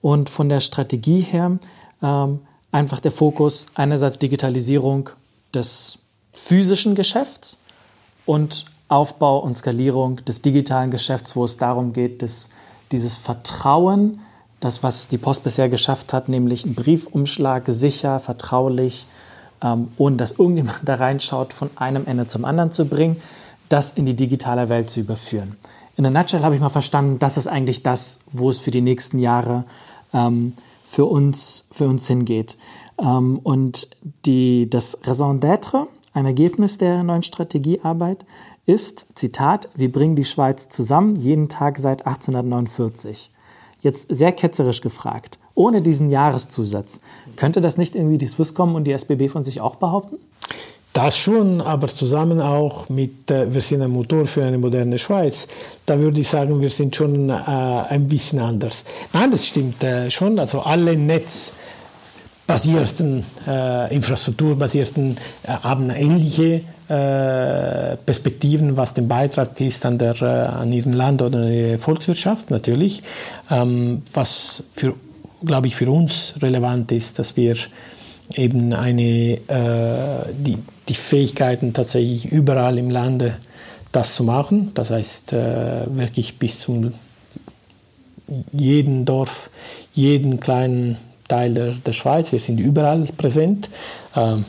[0.01, 1.59] Und von der Strategie her
[2.03, 2.41] ähm,
[2.73, 5.11] einfach der Fokus einerseits Digitalisierung
[5.55, 5.99] des
[6.33, 7.61] physischen Geschäfts
[8.27, 12.49] und Aufbau und Skalierung des digitalen Geschäfts, wo es darum geht, dass
[12.93, 14.21] dieses Vertrauen,
[14.61, 19.07] das, was die Post bisher geschafft hat, nämlich einen Briefumschlag sicher, vertraulich,
[19.63, 23.17] ähm, ohne dass irgendjemand da reinschaut, von einem Ende zum anderen zu bringen,
[23.69, 25.57] das in die digitale Welt zu überführen
[26.01, 28.81] in a nutshell habe ich mal verstanden, das ist eigentlich das, wo es für die
[28.81, 29.65] nächsten Jahre
[30.15, 32.57] ähm, für, uns, für uns hingeht.
[32.99, 33.87] Ähm, und
[34.25, 38.25] die, das Raison d'être, ein Ergebnis der neuen Strategiearbeit,
[38.65, 43.31] ist, Zitat, wir bringen die Schweiz zusammen, jeden Tag seit 1849.
[43.83, 47.01] Jetzt sehr ketzerisch gefragt, ohne diesen Jahreszusatz,
[47.37, 50.17] könnte das nicht irgendwie die Swisscom und die SBB von sich auch behaupten?
[50.93, 55.47] Das schon, aber zusammen auch mit, äh, wir sind ein Motor für eine moderne Schweiz,
[55.87, 58.83] da würde ich sagen, wir sind schon äh, ein bisschen anders.
[59.13, 60.41] Nein, das stimmt äh, schon.
[60.41, 69.99] Also alle netzbasierten, äh, infrastrukturbasierten äh, haben ähnliche äh, Perspektiven, was den Beitrag ist an,
[69.99, 73.03] der, an ihrem Land oder der Volkswirtschaft natürlich.
[73.51, 74.95] Ähm, was, für,
[75.45, 77.57] glaube ich, für uns relevant ist, dass wir
[78.37, 80.57] eben eine, die,
[80.89, 83.35] die Fähigkeiten tatsächlich überall im Lande
[83.93, 84.71] das zu machen.
[84.75, 86.93] Das heißt, äh, wirklich bis zum
[88.53, 89.51] jeden Dorf,
[89.93, 90.97] jeden kleinen
[91.29, 92.33] Teil der, der Schweiz.
[92.33, 93.69] Wir sind überall präsent.
[94.17, 94.45] Ähm,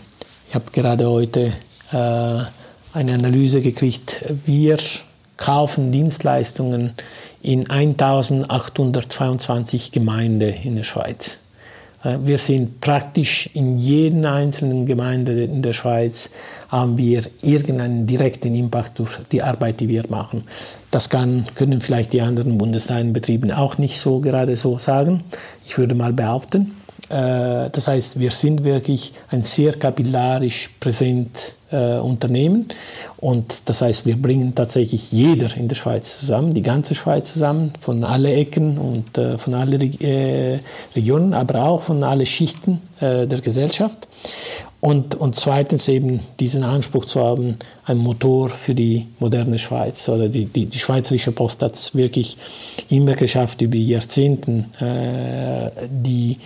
[0.49, 1.51] ich habe gerade heute äh,
[1.91, 2.47] eine
[2.93, 4.23] Analyse gekriegt.
[4.45, 4.77] Wir
[5.37, 6.91] kaufen Dienstleistungen
[7.41, 11.39] in 1822 Gemeinden in der Schweiz.
[12.03, 16.31] Äh, wir sind praktisch in jeden einzelnen Gemeinde in der Schweiz
[16.69, 20.43] haben wir irgendeinen direkten Impact durch die Arbeit, die wir machen.
[20.91, 25.23] Das kann, können vielleicht die anderen Bundeseinbetrieben auch nicht so gerade so sagen.
[25.65, 26.71] Ich würde mal behaupten.
[27.12, 32.68] Äh, das heißt, wir sind wirklich ein sehr kapillarisch präsent äh, Unternehmen.
[33.18, 37.74] Und das heißt, wir bringen tatsächlich jeder in der Schweiz zusammen, die ganze Schweiz zusammen,
[37.80, 40.59] von allen Ecken und äh, von allen äh,
[40.95, 44.07] Regionen, aber auch von allen Schichten äh, der Gesellschaft.
[44.80, 50.09] Und, und zweitens eben diesen Anspruch zu haben, ein Motor für die moderne Schweiz.
[50.09, 52.36] Oder die, die, die Schweizerische Post hat es wirklich
[52.89, 56.38] immer geschafft, über Jahrzehnte äh, die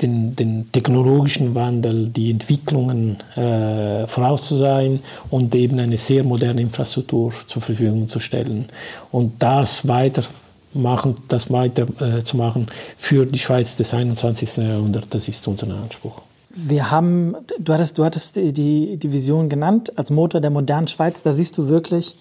[0.00, 7.62] den, den, technologischen Wandel, die Entwicklungen äh, vorauszusein und eben eine sehr moderne Infrastruktur zur
[7.62, 8.66] Verfügung zu stellen.
[9.12, 10.22] Und das weiter
[11.28, 12.66] das weiter äh,
[12.96, 14.58] für die Schweiz des 21.
[14.58, 16.20] Jahrhunderts, das ist unser Anspruch.
[16.50, 21.22] Wir haben, du hattest, du hattest die, die Vision genannt als Motor der modernen Schweiz.
[21.22, 22.18] Da siehst du wirklich,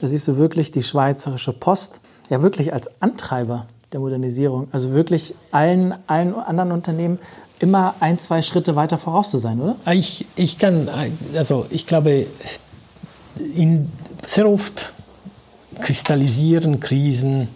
[0.00, 2.00] da siehst du wirklich die Schweizerische Post
[2.30, 4.68] ja wirklich als Antreiber der Modernisierung.
[4.72, 7.18] Also wirklich allen, allen anderen Unternehmen
[7.58, 9.76] immer ein, zwei Schritte weiter voraus zu sein, oder?
[9.92, 10.88] Ich, ich kann,
[11.34, 12.26] also ich glaube,
[13.54, 13.90] in,
[14.26, 14.92] sehr oft
[15.80, 17.48] kristallisieren Krisen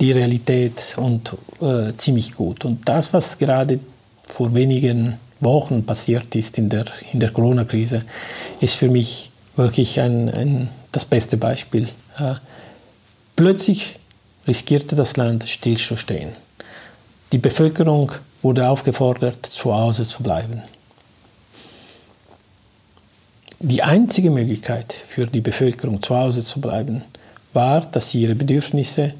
[0.00, 2.64] die Realität und äh, ziemlich gut.
[2.64, 3.78] Und das, was gerade
[4.26, 8.02] vor wenigen Wochen passiert ist in der, in der Corona-Krise,
[8.60, 11.88] ist für mich wirklich ein, ein, das beste Beispiel.
[12.18, 12.34] Äh,
[13.36, 14.00] plötzlich
[14.46, 16.30] riskierte das Land stillzustehen.
[17.32, 20.62] Die Bevölkerung wurde aufgefordert, zu Hause zu bleiben.
[23.58, 27.02] Die einzige Möglichkeit für die Bevölkerung zu Hause zu bleiben,
[27.54, 29.14] war, dass sie ihre Bedürfnisse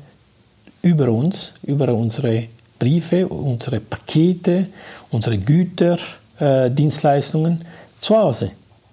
[0.83, 2.49] über uns, über unsere
[2.79, 4.67] Briefe, unsere Pakete,
[5.11, 5.99] unsere Güter,
[6.39, 7.65] äh, Dienstleistungen
[8.01, 8.51] zu Hause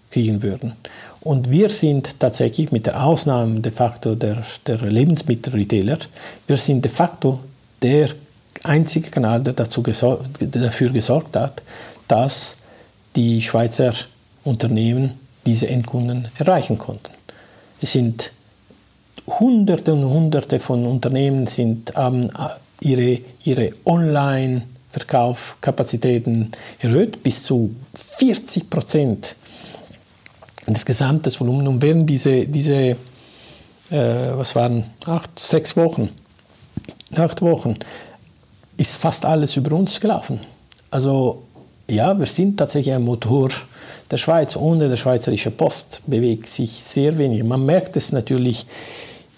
[0.09, 0.73] kriegen würden.
[1.22, 5.99] Und wir sind tatsächlich mit der Ausnahme de facto der, der Lebensmittelretailer,
[6.47, 7.39] wir sind de facto
[7.82, 8.09] der
[8.63, 11.61] einzige Kanal, der dazu gesor dafür gesorgt hat,
[12.07, 12.57] dass
[13.15, 13.93] die Schweizer
[14.43, 17.11] Unternehmen diese Endkunden erreichen konnten.
[17.82, 18.34] Es sind
[19.28, 22.30] Hunderte und Hunderte von Unternehmen sind, haben
[22.80, 27.76] ihre, ihre Online-Verkaufskapazitäten erhöht, bis zu
[28.17, 29.36] 40 Prozent
[30.68, 31.68] das gesamte Volumen.
[31.68, 32.95] Und während diese, diese äh,
[33.89, 36.09] was waren, acht, sechs Wochen
[37.20, 37.76] acht Wochen
[38.78, 40.39] ist fast alles über uns gelaufen.
[40.89, 41.43] Also
[41.89, 43.49] ja, wir sind tatsächlich ein Motor
[44.09, 44.55] der Schweiz.
[44.55, 47.43] Ohne der Schweizerische Post bewegt sich sehr wenig.
[47.43, 48.66] Man merkt es natürlich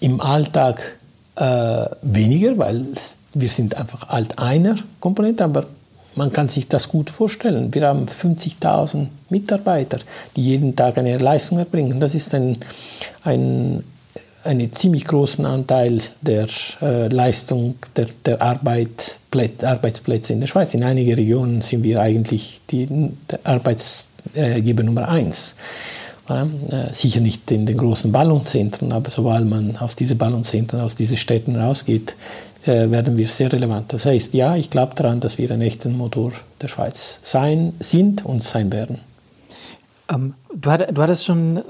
[0.00, 0.98] im Alltag
[1.36, 2.86] äh, weniger, weil
[3.34, 5.66] wir sind einfach alt einer Komponente, aber
[6.16, 7.72] man kann sich das gut vorstellen.
[7.74, 9.98] Wir haben 50.000 Mitarbeiter,
[10.36, 12.00] die jeden Tag eine Leistung erbringen.
[12.00, 12.58] Das ist ein,
[13.22, 13.84] ein
[14.44, 16.46] einen ziemlich großen Anteil der
[16.82, 19.18] äh, Leistung der, der Arbeit,
[19.62, 20.74] Arbeitsplätze in der Schweiz.
[20.74, 22.88] In einigen Regionen sind wir eigentlich die,
[23.42, 25.56] Arbeitsgeber Nummer eins.
[26.28, 30.94] Ja, äh, sicher nicht in den großen Ballungszentren, aber sobald man aus diesen Ballungszentren, aus
[30.94, 32.14] diesen Städten rausgeht,
[32.66, 33.92] werden wir sehr relevant.
[33.92, 38.24] Das heißt, ja, ich glaube daran, dass wir ein echter Motor der Schweiz sein, sind
[38.24, 39.00] und sein werden.
[40.08, 41.62] Ähm, du, hat, du hattest schon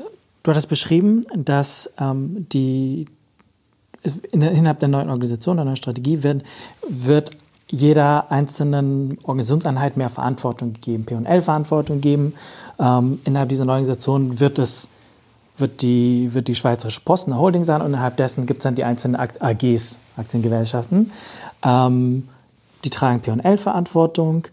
[0.45, 3.07] Du hattest beschrieben, dass ähm, die
[4.31, 6.43] in, innerhalb der neuen Organisation, der neuen Strategie wird,
[6.87, 7.31] wird
[7.71, 12.35] jeder einzelnen Organisationseinheit mehr Verantwortung gegeben, P&L-Verantwortung geben.
[12.79, 14.91] Ähm, innerhalb dieser neuen Organisation wird es
[15.57, 18.75] wird die, wird die Schweizerische Post eine Holding sein und innerhalb dessen gibt es dann
[18.75, 21.13] die einzelnen AGs, Aktiengesellschaften.
[21.63, 22.29] Ähm,
[22.85, 24.49] die tragen P&L-Verantwortung.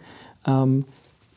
[0.45, 0.85] Ähm,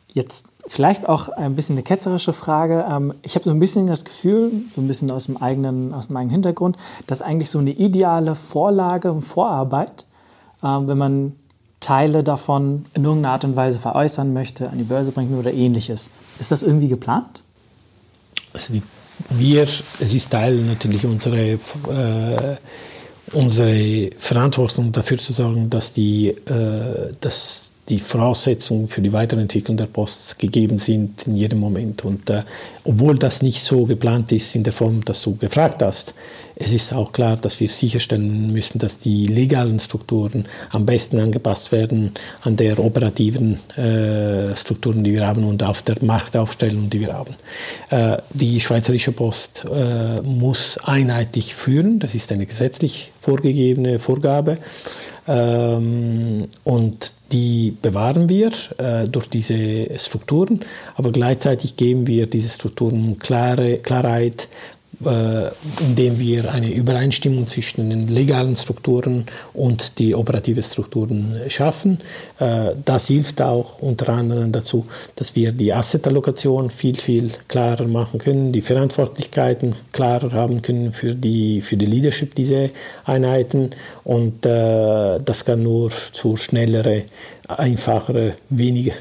[0.09, 2.87] jetzt Vielleicht auch ein bisschen eine ketzerische Frage.
[2.91, 6.07] Ähm, ich habe so ein bisschen das Gefühl, so ein bisschen aus dem eigenen, aus
[6.07, 10.07] dem eigenen Hintergrund, dass eigentlich so eine ideale Vorlage und Vorarbeit,
[10.63, 11.33] ähm, wenn man
[11.81, 16.13] Teile davon in irgendeiner Art und Weise veräußern möchte, an die Börse bringen oder ähnliches.
[16.39, 17.43] Ist das irgendwie geplant?
[18.55, 18.73] Also
[19.31, 22.57] wir, es ist Teil natürlich unserer, äh,
[23.33, 29.87] unsere Verantwortung dafür zu sorgen, dass die, äh, dass die Voraussetzungen für die Weiterentwicklung der
[29.87, 32.05] Post gegeben sind in jedem Moment.
[32.05, 32.43] Und äh,
[32.85, 36.15] obwohl das nicht so geplant ist in der Form, dass du gefragt hast,
[36.57, 41.73] es ist auch klar, dass wir sicherstellen müssen, dass die legalen Strukturen am besten angepasst
[41.73, 47.15] werden an der operativen äh, Strukturen, die wir haben und auf der Marktaufstellung, die wir
[47.15, 47.35] haben.
[47.91, 54.59] Äh, die Schweizerische Post äh, muss einheitlich führen, das ist eine gesetzlich vorgegebene Vorgabe.
[55.27, 60.61] Ähm, und die bewahren wir äh, durch diese Strukturen,
[60.95, 64.49] aber gleichzeitig geben wir diese Strukturen klare, Klarheit,
[65.07, 71.99] indem wir eine Übereinstimmung zwischen den legalen Strukturen und die operativen Strukturen schaffen.
[72.39, 74.87] Äh, das hilft auch unter anderem dazu,
[75.17, 81.15] dass wir die Assetallokation viel, viel klarer machen können, die Verantwortlichkeiten klarer haben können für
[81.15, 82.69] die, für die Leadership dieser
[83.05, 83.71] Einheiten
[84.05, 87.05] und äh, das kann nur zu schnellere,
[87.49, 88.95] einfachere, weniger,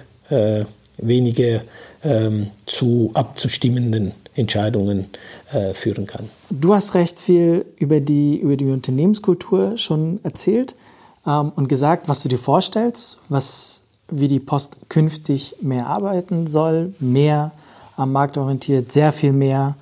[0.97, 1.61] weniger
[2.03, 5.07] ähm, zu abzustimmenden Entscheidungen
[5.51, 6.29] äh, führen kann.
[6.49, 10.75] Du hast recht viel über die, über die Unternehmenskultur schon erzählt
[11.25, 16.93] ähm, und gesagt, was du dir vorstellst, was, wie die Post künftig mehr arbeiten soll,
[16.99, 17.51] mehr
[17.95, 19.75] am Markt orientiert, sehr viel mehr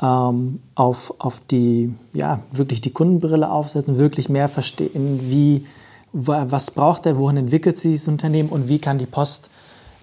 [0.00, 5.66] ähm, auf, auf die, ja, wirklich die Kundenbrille aufsetzen, wirklich mehr verstehen, wie,
[6.12, 9.50] was braucht er, wohin entwickelt sich das Unternehmen und wie kann die Post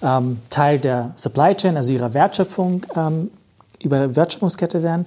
[0.01, 3.31] ähm, Teil der Supply Chain, also ihrer Wertschöpfung ähm,
[3.85, 5.05] über Wertschöpfungskette werden.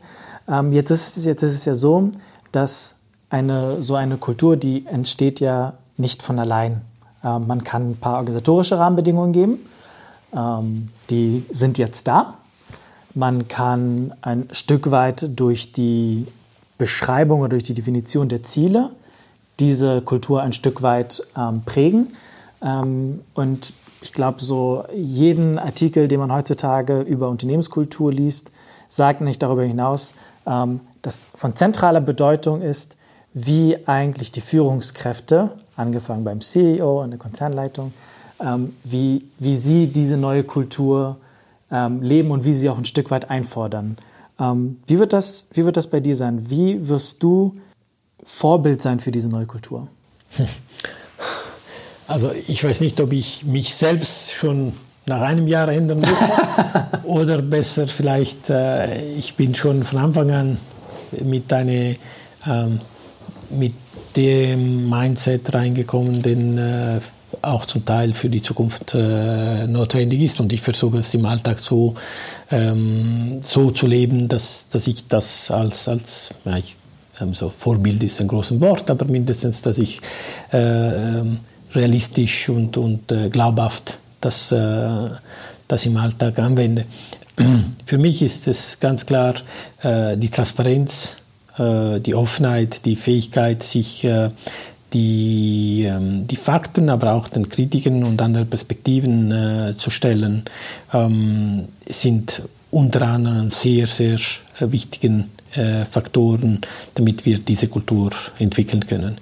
[0.49, 2.11] Ähm, jetzt, ist, jetzt ist es ja so,
[2.53, 2.97] dass
[3.31, 6.81] eine, so eine Kultur, die entsteht ja nicht von allein.
[7.23, 9.59] Ähm, man kann ein paar organisatorische Rahmenbedingungen geben,
[10.35, 12.35] ähm, die sind jetzt da.
[13.15, 16.27] Man kann ein Stück weit durch die
[16.77, 18.91] Beschreibung oder durch die Definition der Ziele
[19.59, 22.15] diese Kultur ein Stück weit ähm, prägen.
[22.63, 28.53] Ähm, und ich glaube, so jeden Artikel, den man heutzutage über Unternehmenskultur liest,
[28.89, 30.15] sagt nicht darüber hinaus,
[30.47, 32.97] ähm, dass von zentraler Bedeutung ist,
[33.35, 37.93] wie eigentlich die Führungskräfte, angefangen beim CEO und der Konzernleitung,
[38.41, 41.19] ähm, wie, wie sie diese neue Kultur
[41.71, 43.97] ähm, leben und wie sie auch ein Stück weit einfordern.
[44.41, 46.51] Ähm, wie, wird das, wie wird das bei dir sein?
[46.51, 47.57] Wie wirst du
[48.23, 49.89] Vorbild sein für diese neue Kultur?
[52.09, 54.73] Also ich weiß nicht, ob ich mich selbst schon
[55.09, 56.25] nach einem Jahr ändern muss.
[57.05, 60.59] Oder besser vielleicht, äh, ich bin schon von Anfang an
[61.25, 61.97] mit, eine,
[62.47, 62.79] ähm,
[63.51, 63.75] mit
[64.17, 67.01] dem Mindset reingekommen, den äh,
[67.43, 70.41] auch zum Teil für die Zukunft äh, notwendig ist.
[70.41, 71.95] Und ich versuche es im Alltag so,
[72.51, 76.77] ähm, so zu leben, dass, dass ich das als, als ja, ich,
[77.21, 80.01] ähm, so Vorbild ist ein großes Wort, aber mindestens, dass ich
[80.53, 81.41] äh, ähm,
[81.75, 85.11] realistisch und, und äh, glaubhaft das, äh,
[85.67, 86.85] das im Alltag anwende.
[87.85, 89.35] Für mich ist es ganz klar
[89.83, 91.19] äh, die Transparenz,
[91.57, 94.07] äh, die Offenheit, die Fähigkeit, sich
[94.93, 100.45] die, ähm, die Fakten, aber auch den Kritiken und andere Perspektiven zu stellen,
[100.93, 104.19] ähm, sind unter anderem sehr, sehr
[104.61, 105.31] wichtigen
[105.91, 106.61] Faktoren,
[106.93, 109.17] damit wir diese Kultur entwickeln können.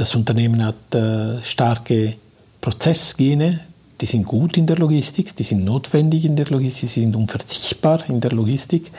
[0.00, 2.14] Ähm, das Unternehmen hat äh, starke
[2.60, 3.60] Prozessgene,
[4.00, 8.08] die sind gut in der Logistik, die sind notwendig in der Logistik, die sind unverzichtbar
[8.08, 8.90] in der Logistik.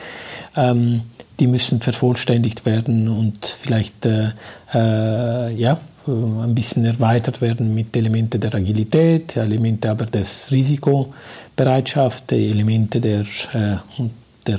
[0.56, 1.02] Ähm,
[1.40, 4.28] die müssen vervollständigt werden und vielleicht äh,
[4.72, 13.00] äh, ja, ein bisschen erweitert werden mit Elementen der Agilität, Elemente aber der Risikobereitschaft, Elemente
[13.00, 13.20] der,
[13.54, 13.76] äh,
[14.46, 14.58] der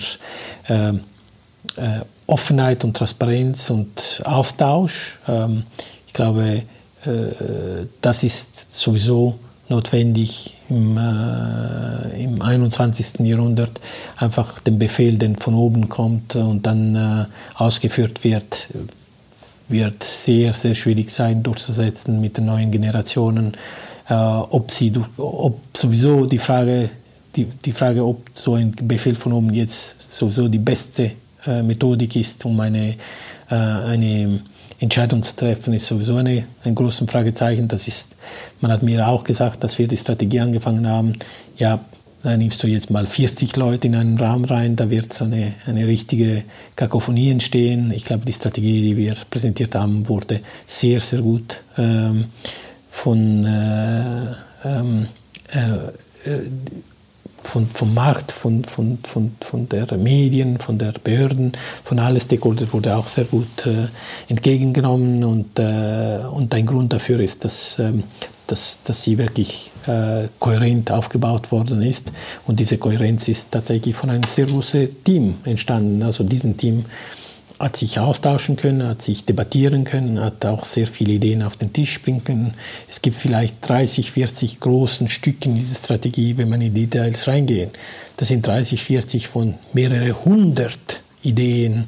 [0.68, 5.20] äh, äh, Offenheit und Transparenz und Austausch.
[6.14, 6.62] Ich glaube,
[7.06, 7.12] äh,
[8.02, 13.26] das ist sowieso notwendig im, äh, im 21.
[13.26, 13.80] Jahrhundert,
[14.18, 18.68] einfach den Befehl, der von oben kommt und dann äh, ausgeführt wird,
[19.70, 23.58] wird sehr, sehr schwierig sein durchzusetzen mit den neuen Generationen.
[24.08, 26.92] Äh, ob, sie, ob sowieso die Frage,
[27.36, 31.14] die, die Frage, ob so ein Befehl von oben jetzt sowieso die beste
[31.48, 32.98] äh, Methodik ist, um eine,
[33.50, 34.42] äh, eine
[34.84, 37.68] Entscheidung zu treffen, ist sowieso eine, ein großes Fragezeichen.
[37.68, 38.16] Das ist,
[38.60, 41.14] man hat mir auch gesagt, dass wir die Strategie angefangen haben,
[41.58, 41.80] ja,
[42.22, 45.88] da nimmst du jetzt mal 40 Leute in einen Raum rein, da wird eine, eine
[45.88, 46.44] richtige
[46.78, 47.92] Kakophonie entstehen.
[47.92, 52.26] Ich glaube, die Strategie, die wir präsentiert haben, wurde sehr, sehr gut ähm,
[52.90, 54.26] von äh,
[54.64, 55.08] ähm,
[55.54, 56.42] äh, äh
[57.44, 61.52] von, vom Markt, von, von, von, von der Medien, von der Behörden,
[61.84, 63.88] von allen Stakeholdern wurde auch sehr gut äh,
[64.28, 68.04] entgegengenommen und, äh, und ein Grund dafür ist, dass, ähm,
[68.48, 72.12] dass, dass sie wirklich äh, kohärent aufgebaut worden ist
[72.48, 76.04] und diese Kohärenz ist tatsächlich von einem sehr großen Team entstanden.
[76.04, 76.86] Also diesem Team
[77.64, 81.72] hat sich austauschen können, hat sich debattieren können, hat auch sehr viele Ideen auf den
[81.72, 82.54] Tisch bringen können.
[82.90, 87.28] Es gibt vielleicht 30, 40 großen Stücke in dieser Strategie, wenn man in die Details
[87.28, 87.70] reingeht.
[88.18, 91.86] Das sind 30, 40 von mehrere hundert Ideen,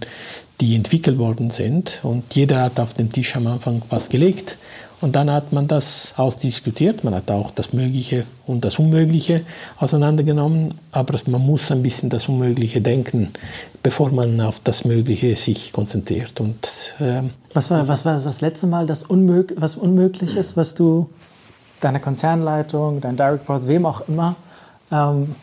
[0.62, 2.00] die entwickelt worden sind.
[2.04, 4.58] Und jeder hat auf den Tisch am Anfang was gelegt.
[5.06, 7.04] Und dann hat man das ausdiskutiert.
[7.04, 9.42] Man hat auch das Mögliche und das Unmögliche
[9.78, 10.80] auseinandergenommen.
[10.92, 13.32] Aber man muss ein bisschen das Unmögliche denken,
[13.84, 16.42] bevor man auf das Mögliche sich konzentriert.
[16.42, 21.08] Und, ähm, was, war, was war das letzte Mal das Unmög was Unmögliches, was du
[21.82, 24.36] deiner Konzernleitung, dein Direct Report, wem auch immer
[24.92, 25.36] ähm,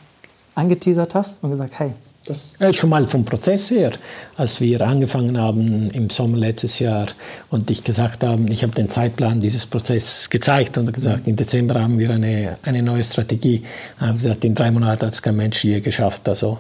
[0.57, 1.95] angeteasert hast und gesagt, hey,
[2.25, 3.93] das schon mal vom Prozess her,
[4.37, 7.07] als wir angefangen haben im Sommer letztes Jahr
[7.51, 11.83] und ich gesagt habe, ich habe den Zeitplan dieses Prozesses gezeigt und gesagt, im Dezember
[11.83, 13.65] haben wir eine, eine neue Strategie.
[13.97, 16.59] Ich habe gesagt, in drei Monaten hat es kein Mensch je geschafft, also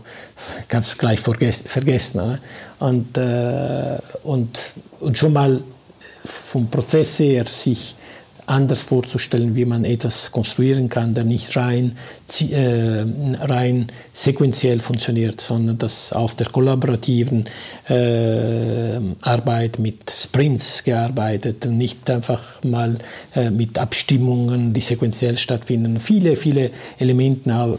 [0.68, 2.18] ganz gleich vergessen.
[2.18, 2.38] Ne?
[2.80, 4.58] Und, äh, und,
[4.98, 5.60] und schon mal
[6.24, 7.94] vom Prozess her sich
[8.46, 11.96] anders vorzustellen, wie man etwas konstruieren kann, der nicht rein,
[12.50, 13.04] äh,
[13.40, 17.44] rein sequenziell funktioniert, sondern das aus der kollaborativen
[17.88, 22.98] äh, Arbeit mit Sprints gearbeitet nicht einfach mal
[23.34, 26.00] äh, mit Abstimmungen, die sequenziell stattfinden.
[26.00, 27.78] Viele, viele Elemente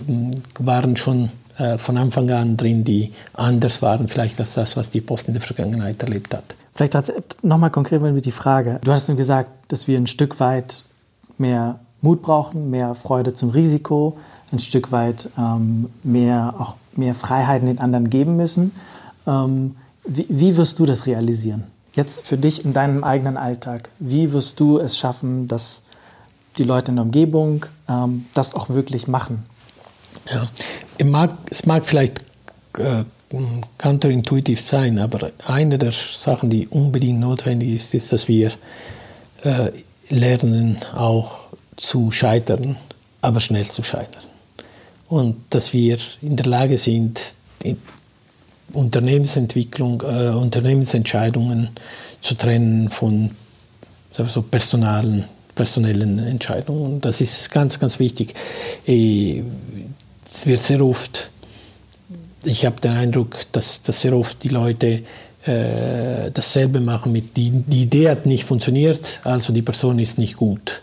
[0.59, 5.01] waren schon äh, von Anfang an drin, die anders waren vielleicht als das, was die
[5.01, 6.55] Post in der Vergangenheit erlebt hat.
[6.73, 6.95] Vielleicht
[7.43, 8.79] nochmal konkret mit die Frage.
[8.83, 10.83] Du hast gesagt, dass wir ein Stück weit
[11.37, 14.17] mehr Mut brauchen, mehr Freude zum Risiko,
[14.51, 18.71] ein Stück weit ähm, mehr, auch mehr Freiheiten den anderen geben müssen.
[19.27, 21.65] Ähm, wie, wie wirst du das realisieren?
[21.95, 23.89] Jetzt für dich in deinem eigenen Alltag.
[23.99, 25.83] Wie wirst du es schaffen, dass
[26.57, 29.43] die Leute in der Umgebung ähm, das auch wirklich machen?
[30.31, 30.47] Ja,
[30.97, 32.23] es mag, es mag vielleicht
[32.77, 33.03] äh,
[33.77, 38.51] counterintuitiv sein, aber eine der Sachen, die unbedingt notwendig ist, ist, dass wir
[39.43, 39.71] äh,
[40.09, 41.39] lernen, auch
[41.75, 42.75] zu scheitern,
[43.21, 44.23] aber schnell zu scheitern.
[45.09, 47.35] Und dass wir in der Lage sind,
[48.73, 51.69] Unternehmensentwicklung, äh, Unternehmensentscheidungen
[52.21, 53.31] zu trennen von
[54.11, 55.25] so personalen,
[55.55, 57.01] personellen Entscheidungen.
[57.01, 58.35] Das ist ganz, ganz wichtig.
[58.87, 59.43] Äh,
[60.25, 61.29] es wird sehr oft
[62.45, 65.03] ich habe den Eindruck, dass, dass sehr oft die Leute
[65.45, 70.37] äh, dasselbe machen mit, die, die Idee hat nicht funktioniert, also die Person ist nicht
[70.37, 70.81] gut.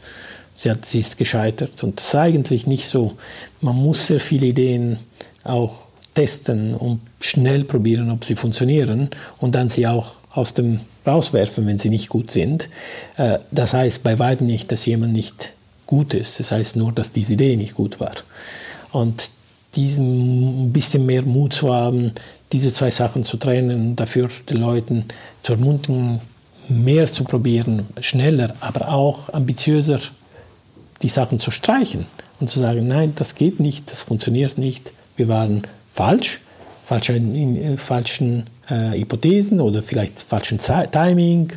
[0.54, 1.82] Sie, hat, sie ist gescheitert.
[1.82, 3.16] Und das ist eigentlich nicht so.
[3.62, 4.98] Man muss sehr viele Ideen
[5.42, 5.84] auch
[6.14, 9.08] testen und schnell probieren, ob sie funktionieren
[9.38, 12.68] und dann sie auch aus dem rauswerfen, wenn sie nicht gut sind.
[13.16, 15.52] Äh, das heißt bei weitem nicht, dass jemand nicht
[15.86, 16.38] gut ist.
[16.38, 18.12] Das heißt nur, dass diese Idee nicht gut war.
[18.92, 19.30] Und
[19.76, 22.12] diesen ein bisschen mehr Mut zu haben,
[22.52, 25.04] diese zwei Sachen zu trennen, dafür den Leuten
[25.42, 26.20] zu ermutigen,
[26.68, 30.00] mehr zu probieren, schneller, aber auch ambitiöser
[31.02, 32.06] die Sachen zu streichen
[32.40, 35.62] und zu sagen, nein, das geht nicht, das funktioniert nicht, wir waren
[35.92, 36.40] falsch,
[36.84, 41.52] falsche, in, falschen äh, Hypothesen oder vielleicht falschen Timing,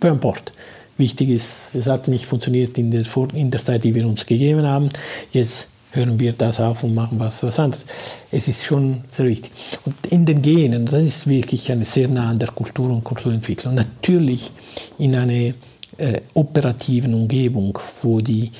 [0.00, 0.52] per import.
[0.98, 3.04] Wichtig ist, es hat nicht funktioniert in der,
[3.34, 4.88] in der Zeit, die wir uns gegeben haben.
[5.32, 7.84] Jetzt hören wir das auf und machen was, was anderes.
[8.30, 9.50] Es ist schon sehr wichtig.
[9.84, 13.74] Und in den Genen, das ist wirklich eine sehr nah an der Kultur und Kulturentwicklung.
[13.74, 14.50] Natürlich
[14.98, 15.54] in einer
[15.98, 18.52] äh, operativen Umgebung, wo die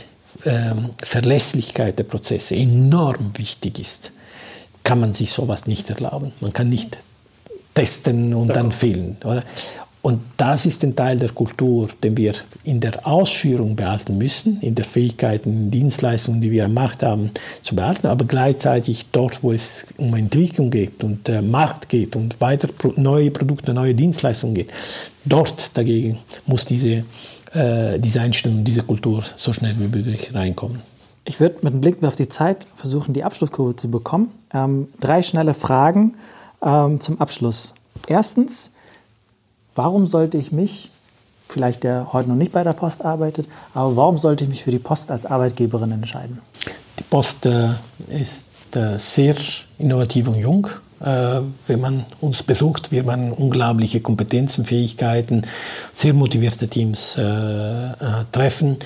[0.45, 4.13] äh, Verlässlichkeit der Prozesse enorm wichtig ist,
[4.83, 6.33] kann man sich sowas nicht erlauben.
[6.41, 6.99] Man kann nicht
[7.75, 9.17] testen und dann fehlen.
[9.25, 9.45] Oder?
[10.07, 14.77] Und das ist ein Teil der Kultur, den wir in der Ausführung behalten müssen, in
[14.77, 17.33] der Fähigkeit, in Dienstleistungen, die wir am Markt haben,
[17.65, 22.41] zu behalten, aber gleichzeitig dort, wo es um Entwicklung geht und äh, Markt geht und
[22.41, 24.73] weiter neue Produkte, neue Dienstleistungen geht,
[25.25, 27.03] dort dagegen muss diese,
[27.53, 30.83] äh, diese Einstellung, diese Kultur so schnell wie möglich reinkommen.
[31.25, 34.29] Ich würde mit einem Blick auf die Zeit versuchen, die Abschlusskurve zu bekommen.
[34.55, 36.15] Ähm, drei schnelle Fragen
[36.63, 37.75] ähm, zum Abschluss.
[38.07, 38.71] Erstens,
[39.77, 40.91] warum sollte ich mich,
[41.49, 44.73] vielleicht der heute noch nicht bei der Post arbeitet, aber warum sollte ich mich für
[44.73, 46.41] die Post als Arbeitgeberin entscheiden?
[46.99, 47.69] Die Post äh,
[48.09, 49.37] ist äh, sehr
[49.79, 50.67] innovativ und jung.
[51.01, 55.43] Äh, wenn man uns besucht, wird man unglaubliche Kompetenzen, Fähigkeiten,
[55.93, 57.19] sehr motivierte Teams
[58.33, 58.79] treffen,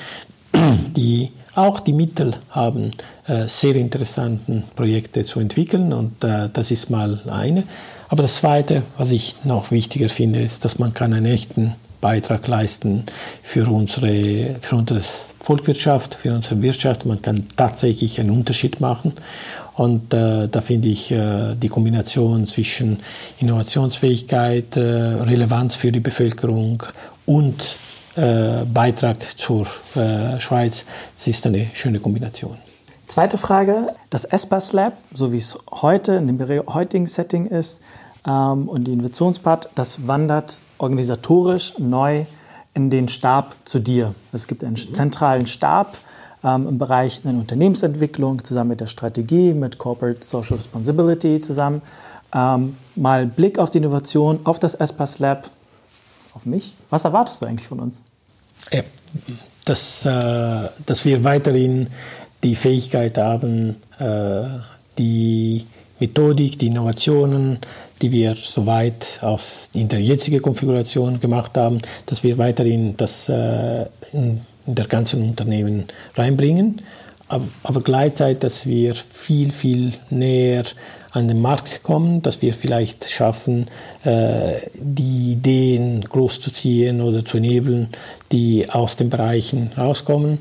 [0.53, 2.93] die auch die Mittel haben,
[3.47, 5.93] sehr interessante Projekte zu entwickeln.
[5.93, 7.64] Und das ist mal eine.
[8.11, 12.48] Aber das Zweite, was ich noch wichtiger finde, ist, dass man kann einen echten Beitrag
[12.48, 13.04] leisten
[13.40, 17.06] für unsere, für unsere Volkswirtschaft, für unsere Wirtschaft.
[17.06, 19.12] Man kann tatsächlich einen Unterschied machen.
[19.76, 22.98] Und äh, da finde ich äh, die Kombination zwischen
[23.38, 26.82] Innovationsfähigkeit, äh, Relevanz für die Bevölkerung
[27.26, 27.76] und
[28.16, 30.84] äh, Beitrag zur äh, Schweiz,
[31.14, 32.56] das ist eine schöne Kombination.
[33.06, 36.38] Zweite Frage, das ESPAS Lab, so wie es heute in dem
[36.72, 37.80] heutigen Setting ist,
[38.24, 42.26] und die Innovationspart, das wandert organisatorisch neu
[42.74, 44.14] in den Stab zu dir.
[44.32, 45.96] Es gibt einen zentralen Stab
[46.44, 51.82] ähm, im Bereich der Unternehmensentwicklung zusammen mit der Strategie, mit Corporate Social Responsibility zusammen.
[52.32, 55.50] Ähm, mal Blick auf die Innovation, auf das ESPAS Lab,
[56.34, 56.76] auf mich.
[56.90, 58.02] Was erwartest du eigentlich von uns?
[58.72, 58.82] Ja,
[59.64, 61.88] dass, äh, dass wir weiterhin
[62.42, 64.44] die Fähigkeit haben, äh,
[64.96, 65.66] die
[65.98, 67.58] Methodik, die Innovationen,
[68.03, 73.86] die wir soweit aus in der jetzigen Konfiguration gemacht haben, dass wir weiterhin das äh,
[74.12, 75.84] in, in der ganzen Unternehmen
[76.16, 76.82] reinbringen,
[77.28, 80.64] aber, aber gleichzeitig, dass wir viel, viel näher
[81.12, 83.66] an den Markt kommen, dass wir vielleicht schaffen,
[84.05, 87.88] äh, die Ideen groß zu ziehen oder zu enablen,
[88.32, 90.38] die aus den Bereichen rauskommen.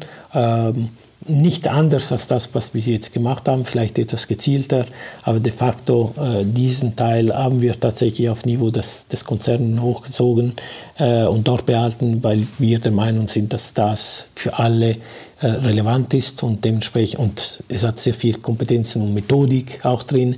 [1.28, 4.86] Nicht anders als das, was wir jetzt gemacht haben, vielleicht etwas gezielter,
[5.24, 10.54] aber de facto äh, diesen Teil haben wir tatsächlich auf Niveau des, des Konzerns hochgezogen
[10.98, 14.96] äh, und dort behalten, weil wir der Meinung sind, dass das für alle
[15.42, 20.38] äh, relevant ist und dementsprechend und es hat sehr viel Kompetenzen und Methodik auch drin,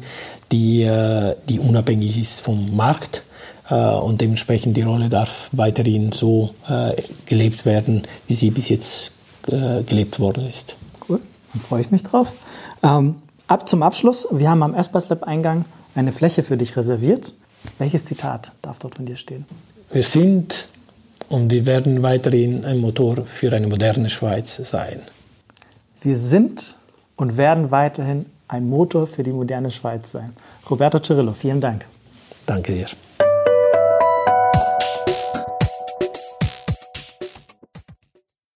[0.52, 3.22] die, äh, die unabhängig ist vom Markt
[3.70, 9.14] äh, und dementsprechend die Rolle darf weiterhin so äh, gelebt werden, wie sie bis jetzt
[9.52, 10.76] äh, gelebt worden ist.
[11.08, 11.20] Cool,
[11.54, 12.34] dann freue ich mich drauf.
[12.84, 13.16] Ähm,
[13.48, 14.28] ab zum Abschluss.
[14.32, 17.34] Wir haben am Espas Lab Eingang eine Fläche für dich reserviert.
[17.78, 19.46] Welches Zitat darf dort von dir stehen?
[19.92, 20.68] Wir sind
[21.30, 25.02] und wir werden weiterhin ein Motor für eine moderne Schweiz sein.
[26.02, 26.76] Wir sind
[27.16, 30.34] und werden weiterhin ein Motor für die moderne Schweiz sein.
[30.70, 31.86] Roberto Cirillo, vielen Dank.
[32.46, 32.88] Danke dir.